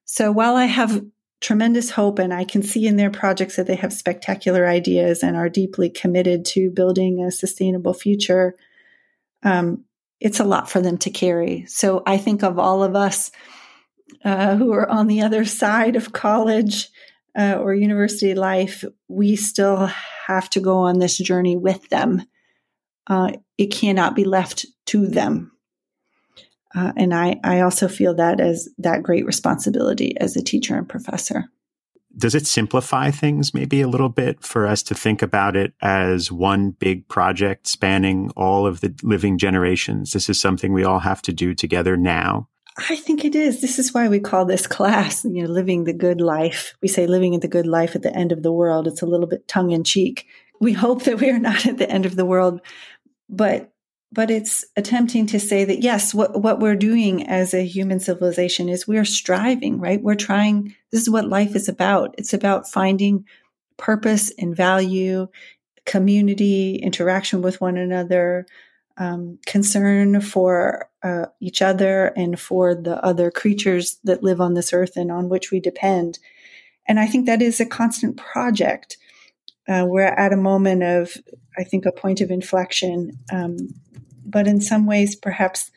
So 0.04 0.32
while 0.32 0.56
I 0.56 0.66
have 0.66 1.04
tremendous 1.42 1.92
hope 1.92 2.20
and 2.20 2.34
I 2.34 2.44
can 2.44 2.64
see 2.64 2.88
in 2.88 2.96
their 2.96 3.10
projects 3.10 3.56
that 3.56 3.68
they 3.68 3.76
have 3.76 3.94
spectacular 3.94 4.66
ideas 4.66 5.24
and 5.24 5.36
are 5.36 5.50
deeply 5.50 5.90
committed 5.90 6.46
to 6.46 6.70
building 6.70 7.22
a 7.22 7.32
sustainable 7.32 7.94
future, 7.94 8.56
um, 9.46 9.86
it's 10.20 10.40
a 10.40 10.44
lot 10.44 10.70
for 10.70 10.82
them 10.82 10.98
to 10.98 11.10
carry. 11.10 11.66
So 11.68 12.04
I 12.06 12.18
think 12.18 12.44
of 12.44 12.60
all 12.60 12.84
of 12.84 12.96
us 12.96 13.32
uh, 14.26 14.56
who 14.56 14.74
are 14.74 14.90
on 14.90 15.08
the 15.08 15.22
other 15.22 15.46
side 15.46 15.96
of 15.96 16.12
college 16.12 16.90
uh, 17.38 17.58
or 17.60 17.74
university 17.74 18.34
life, 18.34 18.84
we 19.08 19.36
still 19.36 19.90
have 20.28 20.50
to 20.50 20.60
go 20.60 20.80
on 20.80 21.00
this 21.00 21.18
journey 21.18 21.56
with 21.56 21.88
them. 21.90 22.24
Uh, 23.08 23.34
it 23.58 23.68
cannot 23.68 24.16
be 24.16 24.24
left 24.24 24.66
to 24.88 25.06
them. 25.06 25.52
Uh, 26.74 26.92
and 26.98 27.14
I, 27.14 27.40
I 27.44 27.62
also 27.62 27.88
feel 27.88 28.16
that 28.16 28.40
as 28.40 28.68
that 28.80 29.04
great 29.04 29.26
responsibility 29.26 30.18
as 30.20 30.36
a 30.36 30.44
teacher 30.44 30.76
and 30.76 30.90
professor 30.90 31.46
does 32.18 32.36
it 32.36 32.48
simplify 32.48 33.12
things 33.12 33.54
maybe 33.54 33.82
a 33.82 33.88
little 33.88 34.10
bit 34.10 34.42
for 34.44 34.66
us 34.66 34.82
to 34.84 34.96
think 34.96 35.22
about 35.22 35.56
it 35.56 35.74
as 35.82 36.32
one 36.32 36.72
big 36.72 37.08
project 37.08 37.68
spanning 37.68 38.32
all 38.36 38.66
of 38.66 38.82
the 38.82 38.94
living 39.04 39.38
generations? 39.38 40.12
This 40.12 40.30
is 40.30 40.40
something 40.40 40.74
we 40.74 40.84
all 40.84 41.00
have 41.00 41.22
to 41.24 41.34
do 41.34 41.54
together 41.54 41.98
now. 41.98 42.48
I 42.90 42.98
think 42.98 43.24
it 43.24 43.36
is. 43.36 43.62
This 43.62 43.80
is 43.80 43.94
why 43.94 44.10
we 44.10 44.20
call 44.20 44.46
this 44.46 44.68
class, 44.68 45.24
you 45.24 45.44
know, 45.44 45.50
living 45.50 45.86
the 45.86 45.94
good 45.94 46.20
life. 46.20 46.76
We 46.82 46.90
say 46.90 47.08
living 47.08 47.40
the 47.40 47.48
good 47.48 47.68
life 47.68 47.96
at 47.96 48.02
the 48.02 48.14
end 48.16 48.32
of 48.32 48.44
the 48.44 48.52
world. 48.52 48.88
It's 48.88 49.02
a 49.02 49.06
little 49.06 49.28
bit 49.28 49.48
tongue 49.48 49.72
in 49.72 49.84
cheek. 49.84 50.28
We 50.60 50.74
hope 50.74 51.04
that 51.04 51.20
we 51.20 51.30
are 51.30 51.40
not 51.40 51.66
at 51.66 51.78
the 51.78 51.90
end 51.90 52.06
of 52.06 52.16
the 52.16 52.26
world, 52.26 52.62
but 53.30 53.72
but 54.16 54.32
it's 54.32 54.64
attempting 54.78 55.28
to 55.28 55.40
say 55.42 55.66
that 55.66 55.82
yes, 55.82 56.14
what, 56.14 56.42
what 56.42 56.60
we're 56.60 56.78
doing 56.78 57.28
as 57.28 57.54
a 57.54 57.66
human 57.66 58.00
civilization 58.00 58.70
is 58.70 58.88
we're 58.88 59.04
striving, 59.04 59.78
right? 59.78 60.02
We're 60.02 60.16
trying, 60.16 60.74
this 60.92 61.02
is 61.02 61.10
what 61.10 61.28
life 61.28 61.54
is 61.54 61.68
about. 61.68 62.16
It's 62.18 62.34
about 62.34 62.72
finding 62.72 63.26
purpose 63.76 64.32
and 64.40 64.56
value, 64.56 65.28
community, 65.86 66.78
interaction 66.78 67.42
with 67.42 67.60
one 67.60 67.76
another, 67.76 68.46
um, 68.98 69.38
concern 69.46 70.22
for 70.22 70.90
uh, 71.04 71.26
each 71.42 71.62
other 71.62 72.14
and 72.16 72.40
for 72.40 72.74
the 72.74 73.04
other 73.04 73.30
creatures 73.30 74.00
that 74.06 74.24
live 74.24 74.40
on 74.40 74.54
this 74.54 74.72
earth 74.72 74.96
and 74.96 75.12
on 75.12 75.28
which 75.28 75.52
we 75.52 75.60
depend. 75.60 76.20
And 76.88 77.02
I 77.02 77.08
think 77.08 77.26
that 77.26 77.42
is 77.42 77.60
a 77.60 77.66
constant 77.66 78.16
project. 78.16 78.98
Uh, 79.68 79.84
we're 79.86 80.04
at 80.04 80.32
a 80.32 80.38
moment 80.38 80.84
of, 80.84 81.18
I 81.58 81.66
think, 81.66 81.86
a 81.86 81.92
point 81.92 82.22
of 82.22 82.32
inflection 82.32 83.20
um, 83.34 83.58
but 84.26 84.48
in 84.48 84.62
some 84.62 84.86
ways, 84.86 85.16
perhaps 85.16 85.72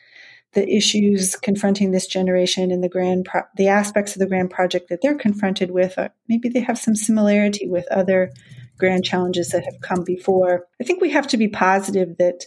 the 0.54 0.68
issues 0.68 1.36
confronting 1.36 1.90
this 1.90 2.06
generation 2.06 2.70
and 2.70 2.82
the 2.82 2.88
grand 2.88 3.26
pro- 3.26 3.42
the 3.56 3.68
aspects 3.68 4.14
of 4.14 4.20
the 4.20 4.26
grand 4.26 4.50
project 4.50 4.88
that 4.88 5.00
they're 5.02 5.14
confronted 5.14 5.70
with 5.70 5.98
uh, 5.98 6.08
maybe 6.28 6.48
they 6.48 6.60
have 6.60 6.78
some 6.78 6.96
similarity 6.96 7.68
with 7.68 7.86
other 7.90 8.32
grand 8.78 9.04
challenges 9.04 9.50
that 9.50 9.64
have 9.64 9.80
come 9.82 10.04
before. 10.04 10.66
I 10.80 10.84
think 10.84 11.00
we 11.00 11.10
have 11.10 11.26
to 11.28 11.36
be 11.36 11.48
positive 11.48 12.16
that 12.18 12.44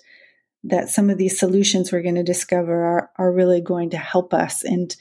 that 0.64 0.90
some 0.90 1.10
of 1.10 1.18
these 1.18 1.40
solutions 1.40 1.92
we're 1.92 2.04
going 2.04 2.16
to 2.16 2.24
discover 2.24 2.84
are, 2.84 3.10
are 3.18 3.32
really 3.32 3.62
going 3.62 3.90
to 3.92 3.98
help 3.98 4.32
us. 4.34 4.64
And 4.64 4.96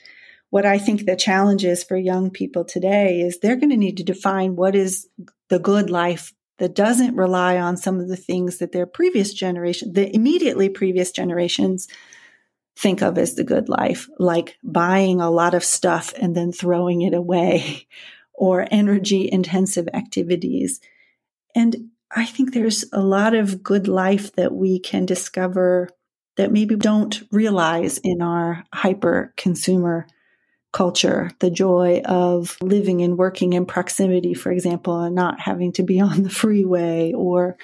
what 0.51 0.67
i 0.67 0.79
think 0.79 1.07
the 1.07 1.17
challenge 1.17 1.65
is 1.65 1.83
for 1.83 1.97
young 1.97 2.31
people 2.31 2.65
today 2.65 3.21
is 3.21 3.39
they're 3.39 3.57
going 3.57 3.71
to 3.71 3.77
need 3.77 3.97
to 3.97 4.05
define 4.05 4.57
what 4.57 4.77
is 4.77 5.09
the 5.49 5.59
good 5.59 5.89
life 5.89 6.35
that 6.61 6.75
doesn't 6.75 7.17
rely 7.17 7.59
on 7.59 7.77
some 7.77 7.99
of 7.99 8.09
the 8.09 8.17
things 8.17 8.59
that 8.59 8.71
their 8.71 8.87
previous 8.87 9.33
generation 9.33 9.93
the 9.93 10.15
immediately 10.15 10.69
previous 10.69 11.11
generations 11.11 11.89
think 12.77 13.03
of 13.03 13.19
as 13.19 13.35
the 13.35 13.45
good 13.45 13.69
life, 13.69 14.09
like 14.19 14.57
buying 14.63 15.21
a 15.21 15.31
lot 15.31 15.55
of 15.55 15.65
stuff 15.65 16.15
and 16.17 16.35
then 16.35 16.53
throwing 16.53 17.03
it 17.03 17.15
away 17.15 17.87
or 18.33 18.67
energy 18.71 19.29
intensive 19.31 19.89
activities. 19.93 20.81
And 21.55 21.91
I 22.15 22.25
think 22.25 22.53
there's 22.53 22.85
a 22.93 23.01
lot 23.01 23.35
of 23.35 23.63
good 23.63 23.87
life 23.87 24.33
that 24.33 24.53
we 24.55 24.79
can 24.79 25.05
discover 25.05 25.91
that 26.37 26.53
maybe 26.53 26.77
don't 26.77 27.23
realize 27.31 27.99
in 27.99 28.23
our 28.23 28.65
hyper 28.73 29.35
consumer 29.37 30.07
culture. 30.73 31.31
The 31.41 31.51
joy 31.51 32.03
of 32.05 32.57
living 32.61 33.03
and 33.03 33.19
working 33.19 33.53
in 33.53 33.67
proximity, 33.67 34.35
for 34.35 34.53
example, 34.53 35.01
and 35.01 35.15
not 35.15 35.41
having 35.41 35.73
to 35.73 35.83
be 35.83 36.01
on 36.01 36.23
the 36.23 36.31
freeway 36.31 37.13
or 37.13 37.57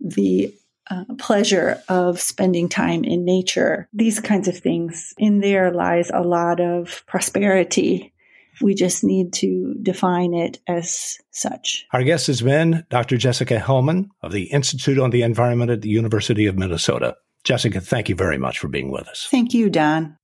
the 0.00 0.54
uh, 0.90 1.04
pleasure 1.18 1.82
of 1.88 2.20
spending 2.20 2.68
time 2.68 3.04
in 3.04 3.24
nature, 3.24 3.88
these 3.92 4.20
kinds 4.20 4.48
of 4.48 4.58
things. 4.58 5.14
In 5.18 5.40
there 5.40 5.72
lies 5.72 6.10
a 6.12 6.20
lot 6.20 6.60
of 6.60 7.04
prosperity. 7.06 8.12
We 8.60 8.74
just 8.74 9.02
need 9.02 9.32
to 9.34 9.74
define 9.82 10.34
it 10.34 10.60
as 10.68 11.18
such. 11.30 11.86
Our 11.92 12.04
guest 12.04 12.28
has 12.28 12.42
been 12.42 12.84
Dr. 12.88 13.16
Jessica 13.16 13.58
Hellmann 13.58 14.10
of 14.22 14.32
the 14.32 14.44
Institute 14.44 14.98
on 14.98 15.10
the 15.10 15.22
Environment 15.22 15.70
at 15.70 15.80
the 15.80 15.88
University 15.88 16.46
of 16.46 16.56
Minnesota. 16.56 17.16
Jessica, 17.42 17.80
thank 17.80 18.08
you 18.08 18.14
very 18.14 18.38
much 18.38 18.58
for 18.58 18.68
being 18.68 18.90
with 18.90 19.08
us. 19.08 19.26
Thank 19.30 19.54
you, 19.54 19.70
Don. 19.70 20.16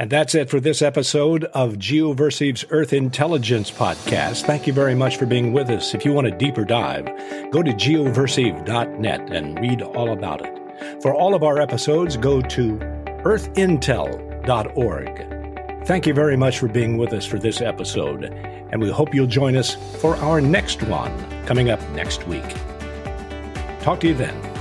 And 0.00 0.10
that's 0.10 0.36
it 0.36 0.48
for 0.48 0.60
this 0.60 0.80
episode 0.80 1.42
of 1.46 1.74
Geoversity's 1.74 2.64
Earth 2.70 2.92
Intelligence 2.92 3.68
Podcast. 3.68 4.46
Thank 4.46 4.68
you 4.68 4.72
very 4.72 4.94
much 4.94 5.16
for 5.16 5.26
being 5.26 5.52
with 5.52 5.70
us. 5.70 5.92
If 5.92 6.04
you 6.04 6.12
want 6.12 6.28
a 6.28 6.30
deeper 6.30 6.64
dive, 6.64 7.06
go 7.50 7.64
to 7.64 7.72
geoversity.net 7.72 9.32
and 9.32 9.58
read 9.58 9.82
all 9.82 10.12
about 10.12 10.46
it. 10.46 11.02
For 11.02 11.12
all 11.12 11.34
of 11.34 11.42
our 11.42 11.60
episodes, 11.60 12.16
go 12.16 12.40
to 12.40 12.76
earthintel.org. 13.24 15.84
Thank 15.84 16.06
you 16.06 16.14
very 16.14 16.36
much 16.36 16.60
for 16.60 16.68
being 16.68 16.96
with 16.96 17.12
us 17.12 17.26
for 17.26 17.40
this 17.40 17.60
episode, 17.60 18.22
and 18.24 18.80
we 18.80 18.90
hope 18.90 19.12
you'll 19.12 19.26
join 19.26 19.56
us 19.56 19.74
for 20.00 20.14
our 20.18 20.40
next 20.40 20.80
one 20.84 21.12
coming 21.44 21.70
up 21.70 21.80
next 21.90 22.24
week. 22.28 22.54
Talk 23.80 23.98
to 24.00 24.08
you 24.08 24.14
then. 24.14 24.57